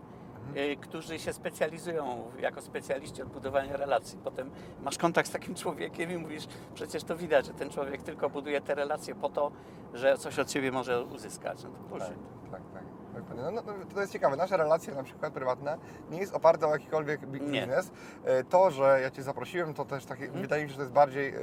[0.81, 4.19] którzy się specjalizują jako specjaliści od budowania relacji.
[4.23, 4.51] Potem
[4.83, 8.61] masz kontakt z takim człowiekiem i mówisz, przecież to widać, że ten człowiek tylko buduje
[8.61, 9.51] te relacje po to,
[9.93, 11.63] że coś od ciebie może uzyskać.
[11.63, 12.17] No to Tak, bullshit.
[12.51, 12.76] tak, tak.
[13.35, 13.61] No, no,
[13.93, 14.35] to jest ciekawe.
[14.37, 15.77] Nasza relacja na przykład prywatna
[16.11, 17.61] nie jest oparta o jakikolwiek bi- Nie.
[17.61, 17.91] biznes.
[18.25, 20.41] E, To, że ja Cię zaprosiłem, to też takie, Mhm.
[20.41, 21.41] wydaje mi się, że to jest bardziej e,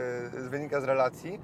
[0.48, 1.40] wynika z relacji,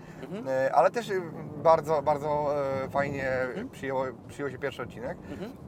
[0.47, 1.11] e, ale też
[1.57, 2.55] bardzo, bardzo
[2.91, 3.69] fajnie Mhm.
[3.69, 5.19] przyjęło, przyjął się pierwszy odcinek.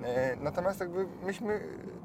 [0.05, 1.61] E, Natomiast jakby myśmy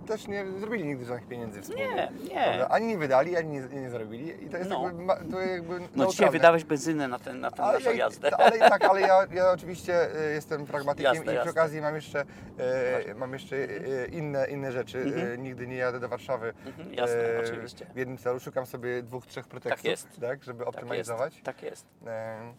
[0.08, 2.12] też nie zrobili nigdy żadnych pieniędzy wspólnie.
[2.24, 2.68] Nie, nie.
[2.68, 4.84] Ani nie wydali, ani nie, nie zarobili i to jest No.
[4.84, 8.30] jakby, to jakby No dzisiaj wydałeś benzynę na, ten, na tę naszą jazdę.
[8.38, 11.51] Ale tak, ale ja, ja oczywiście jestem pragmatykiem Jasne, i jasne.
[11.51, 12.26] przy okazji mam jeszcze,
[12.60, 15.14] e, mam jeszcze e, inne, inne rzeczy.
[15.34, 16.53] E, nigdy nie jadę do Warszawy.
[16.66, 17.86] Mhm, jasne, e, oczywiście.
[17.93, 20.08] W jednym celu szukam sobie dwóch, trzech pretekstów, jest.
[20.22, 21.41] tak, żeby Tak jest, optymalizować.
[21.43, 21.86] tak jest.
[22.08, 22.53] E,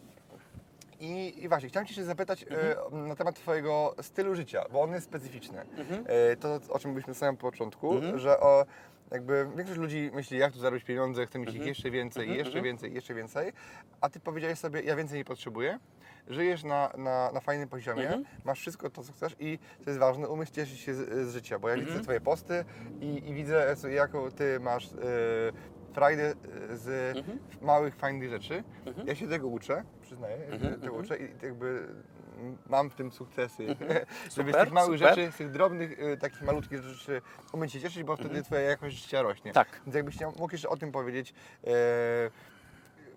[0.99, 2.77] I, I właśnie, chciałem Cię się zapytać Mhm.
[2.93, 5.61] e, na temat Twojego stylu życia, bo on jest specyficzny.
[5.77, 6.03] Mhm.
[6.07, 8.65] E, to, o czym mówiliśmy na samym początku, że o,
[9.11, 11.67] jakby większość ludzi myśli, jak tu zarobić pieniądze, chcę mieć ich Mhm.
[11.69, 13.53] jeszcze więcej, jeszcze więcej, jeszcze więcej,
[14.01, 15.79] a Ty powiedziałeś sobie, ja więcej nie potrzebuję,
[16.27, 18.23] żyjesz na, na, na fajnym poziomie, Mhm.
[18.45, 21.59] masz wszystko to, co chcesz i, co jest ważne, umiesz cieszyć się z, z życia,
[21.59, 21.91] bo ja Mhm.
[21.91, 22.65] widzę Twoje posty
[23.01, 24.89] i, i widzę, jaką Ty masz e,
[25.93, 26.33] frajdę
[26.73, 27.39] z Mhm.
[27.61, 28.63] małych, fajnych rzeczy.
[29.05, 31.87] Ja się tego uczę, przyznaję, Mhm, tego uczę i jakby
[32.69, 33.65] mam w tym sukcesy.
[34.37, 35.15] Żeby z tych małych super.
[35.15, 37.21] rzeczy, z tych drobnych, y, takich malutkich rzeczy
[37.53, 39.51] umieć się cieszyć, bo wtedy Twoja jakość życia rośnie.
[39.53, 39.81] Tak.
[39.85, 41.33] Więc jakbyś miał- mógł jeszcze o tym powiedzieć,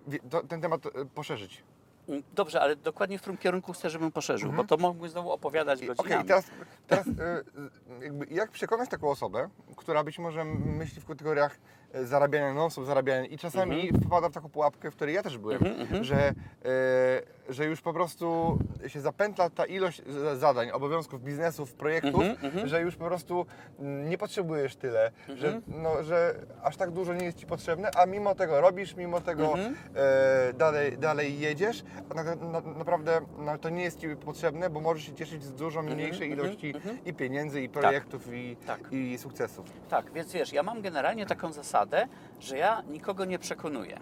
[0.06, 1.64] wie- to, ten temat e, poszerzyć.
[2.08, 5.78] Mm, Dobrze, ale dokładnie w którym kierunku chcę, żebym poszerzył, bo to mógłbym znowu opowiadać
[5.82, 6.28] Okej, godzinami.
[6.28, 6.44] teraz,
[6.86, 7.06] teraz
[8.02, 11.56] jakby jak przekonać taką osobę, która być może myśli w kategoriach
[11.94, 14.02] zarabiania non-stop, zarabiania i czasami Mhm.
[14.04, 15.58] wpada w taką pułapkę, w której ja też byłem,
[16.00, 16.32] że, e,
[17.48, 20.02] że już po prostu się zapętla ta ilość
[20.36, 23.46] zadań, obowiązków, biznesów, projektów, Mhm, że już po prostu
[23.78, 25.82] nie potrzebujesz tyle, że, Mhm.
[25.82, 29.44] no, że aż tak dużo nie jest Ci potrzebne, a mimo tego robisz, mimo tego
[29.52, 29.74] Mhm.
[29.94, 34.80] e, dalej, dalej jedziesz, a na, na, naprawdę no, to nie jest Ci potrzebne, bo
[34.80, 37.04] możesz się cieszyć z dużo mniejszej mhm, ilości mhm.
[37.04, 38.80] i pieniędzy, i projektów, i, Tak.
[38.90, 39.66] i sukcesów.
[39.88, 41.81] Tak, więc wiesz, ja mam generalnie taką zasadę,
[42.40, 44.00] że ja nikogo nie przekonuję.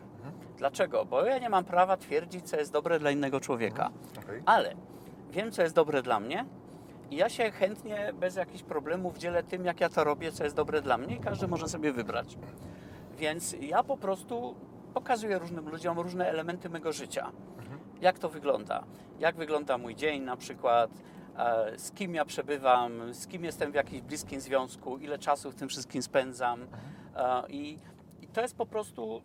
[0.59, 1.05] Dlaczego?
[1.05, 3.91] Bo ja nie mam prawa twierdzić, co jest dobre dla innego człowieka.
[4.25, 4.43] Okej.
[4.47, 4.75] Ale
[5.31, 6.45] wiem, co jest dobre dla mnie
[7.11, 10.57] i ja się chętnie, bez jakichś problemów dzielę tym, jak ja to robię, co jest
[10.57, 12.39] dobre dla mnie i każdy może sobie wybrać.
[13.19, 14.55] Więc ja po prostu
[14.95, 17.33] pokazuję różnym ludziom różne elementy mego życia.
[18.01, 18.85] Jak to wygląda?
[19.19, 20.91] Jak wygląda mój dzień na przykład?
[21.77, 23.15] Z kim ja przebywam?
[23.15, 24.99] Z kim jestem w jakimś bliskim związku?
[24.99, 26.63] Ile czasu w tym wszystkim spędzam?
[26.63, 26.67] E,
[27.49, 27.79] I,
[28.23, 29.23] i to jest po prostu...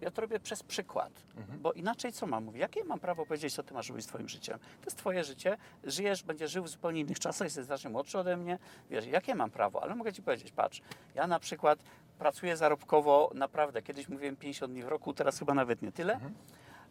[0.00, 1.12] Ja to robię przez przykład,
[1.60, 2.60] bo inaczej co mam mówić?
[2.60, 4.58] Jakie mam prawo powiedzieć, co ty masz robić swoim życiem?
[4.58, 8.36] To jest twoje życie, żyjesz, będziesz żył w zupełnie innych czasach, jesteś znacznie młodszy ode
[8.36, 8.58] mnie,
[8.90, 9.82] wiesz, jakie mam prawo?
[9.82, 10.80] Ale mogę ci powiedzieć, patrz,
[11.14, 11.78] ja na przykład
[12.18, 16.20] pracuję zarobkowo naprawdę, kiedyś mówiłem 50 dni w roku, teraz chyba nawet nie tyle.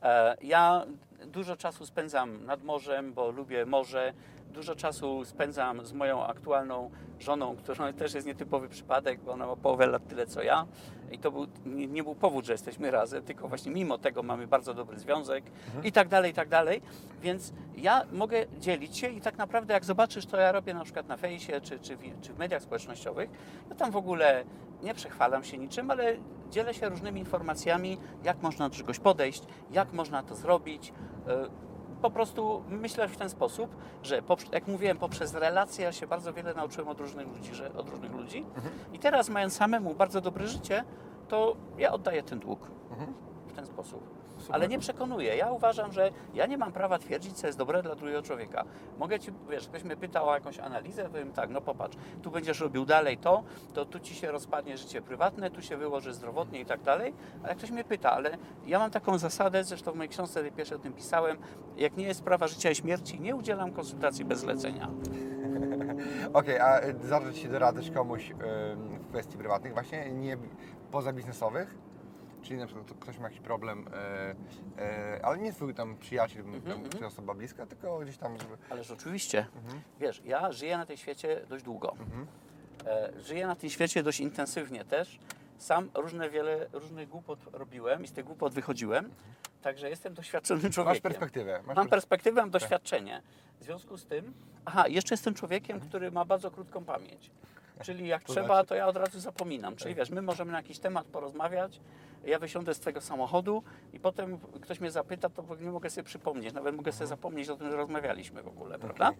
[0.03, 0.85] E, Ja
[1.25, 4.13] dużo czasu spędzam nad morzem, bo lubię morze.
[4.58, 6.89] Dużo czasu spędzam z moją aktualną
[7.20, 10.66] żoną, która też jest nietypowy przypadek, bo ona ma połowę lat tyle co ja.
[11.12, 14.47] I to był, nie, nie był powód, że jesteśmy razem, tylko właśnie mimo tego mamy
[14.47, 15.43] bardzo dobry związek
[15.84, 16.82] i tak dalej, i tak dalej.
[17.22, 21.08] Więc ja mogę dzielić się i tak naprawdę jak zobaczysz, to ja robię na przykład
[21.08, 23.30] na fejsie czy, czy, w, czy w mediach społecznościowych,
[23.70, 24.43] ja tam w ogóle
[24.84, 26.16] nie przechwalam się niczym, ale
[26.49, 30.93] dzielę się różnymi informacjami, jak można do czegoś podejść, jak można to zrobić.
[32.01, 34.21] Po prostu myślę w ten sposób, że
[34.51, 38.11] jak mówiłem, poprzez relacje ja się bardzo wiele nauczyłem od różnych ludzi, że, od różnych
[38.11, 38.45] ludzi.
[38.93, 40.83] I teraz mając samemu bardzo dobre życie,
[41.27, 42.59] to ja oddaję ten dług
[43.47, 44.16] w ten sposób.
[44.51, 45.35] Ale nie przekonuję.
[45.35, 48.65] Ja uważam, że ja nie mam prawa twierdzić, co jest dobre dla drugiego człowieka.
[48.97, 52.59] Mogę ci, wiesz, ktoś mnie pytał o jakąś analizę, powiem tak, no popatrz, tu będziesz
[52.59, 53.43] robił dalej to,
[53.73, 57.13] to tu ci się rozpadnie życie prywatne, tu się wyłoży zdrowotnie i tak dalej.
[57.39, 60.77] Ale jak ktoś mnie pyta, ale ja mam taką zasadę, zresztą w mojej książce pierwszej
[60.77, 61.37] o tym pisałem,
[61.77, 64.89] jak nie jest sprawa życia i śmierci, nie udzielam konsultacji bez zlecenia.
[66.33, 68.31] Okej, a e, zdarza się doradzić komuś
[68.99, 70.37] w kwestii prywatnych, właśnie nie
[70.91, 71.86] pozabiznesowych?
[72.47, 74.35] Czyli na przykład ktoś ma jakiś problem, e,
[74.81, 78.57] e, ale nie twój tam przyjaciel, Mhm, tam, czy osoba bliska, tylko gdzieś tam, żeby...
[78.69, 79.45] Ależ oczywiście.
[79.55, 79.81] Mhm.
[79.99, 81.95] Wiesz, ja żyję na tej świecie dość długo.
[82.85, 85.19] E, żyję na tym świecie dość intensywnie też.
[85.57, 89.09] Sam różne wiele różnych głupot robiłem i z tych głupot wychodziłem.
[89.61, 90.85] Także jestem doświadczonym człowiekiem.
[90.93, 91.61] Masz perspektywę.
[91.65, 93.21] Masz Mam pers- perspektywę, mam doświadczenie.
[93.59, 94.33] W związku z tym,
[94.65, 97.31] aha, jeszcze jestem człowiekiem, który ma bardzo krótką pamięć.
[97.82, 98.67] Czyli jak trzeba, znaczy?
[98.67, 99.75] to ja od razu zapominam.
[99.75, 101.80] Czyli wiesz, my możemy na jakiś temat porozmawiać,
[102.25, 103.63] ja wysiądę z twojego samochodu
[103.93, 107.55] i potem ktoś mnie zapyta, to nie mogę sobie przypomnieć, nawet mogę sobie zapomnieć o
[107.57, 109.11] tym, że rozmawialiśmy w ogóle, prawda?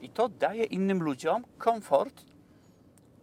[0.00, 2.24] I to daje innym ludziom komfort,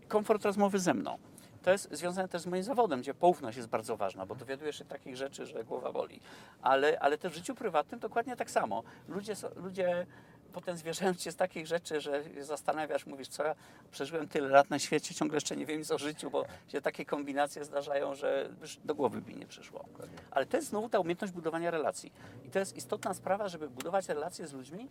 [0.08, 1.18] komfort rozmowy ze mną.
[1.64, 4.86] To jest związane też z moim zawodem, gdzie poufność jest bardzo ważna, bo dowiadujesz się
[4.86, 6.20] takich rzeczy, że głowa boli.
[6.62, 8.84] Ale, ale też w życiu prywatnym dokładnie tak samo.
[9.08, 10.06] Ludzie, ludzie
[10.52, 13.56] potem zwierzają się z takich rzeczy, że zastanawiasz, mówisz, co ja
[13.92, 17.06] przeżyłem tyle lat na świecie, ciągle jeszcze nie wiem nic o życiu, bo się takie
[17.06, 18.50] kombinacje zdarzają, że
[18.84, 19.86] do głowy by nie przyszło.
[20.32, 22.14] Ale to jest znowu ta umiejętność budowania relacji.
[22.46, 24.90] I to jest istotna sprawa, żeby budować relacje z ludźmi,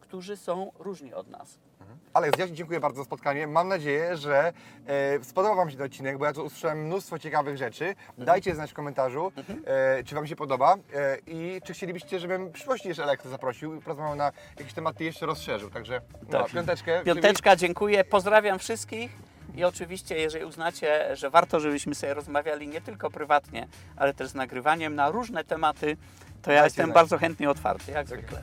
[0.00, 1.58] którzy są różni od nas.
[2.14, 3.46] Aleks, ja Ci dziękuję bardzo za spotkanie.
[3.46, 4.52] Mam nadzieję, że
[4.86, 7.94] e, spodobał Wam się ten odcinek, bo ja tu usłyszałem mnóstwo ciekawych rzeczy.
[8.18, 9.32] Dajcie znać w komentarzu,
[9.66, 13.74] e, czy Wam się podoba e, i czy chcielibyście, żebym w przyszłości jeszcze Aleksa zaprosił
[13.74, 15.70] i porozmawiał na jakieś tematy jeszcze rozszerzył.
[15.70, 16.52] Także no, Tak.
[16.52, 17.02] piąteczkę.
[17.04, 18.04] Piąteczka, dziękuję.
[18.04, 19.10] Pozdrawiam wszystkich.
[19.54, 24.34] I oczywiście, jeżeli uznacie, że warto, żebyśmy sobie rozmawiali nie tylko prywatnie, ale też z
[24.34, 25.96] nagrywaniem na różne tematy,
[26.42, 26.94] to ja Dajcie jestem znać.
[26.94, 28.42] bardzo chętnie otwarty, jak zwykle.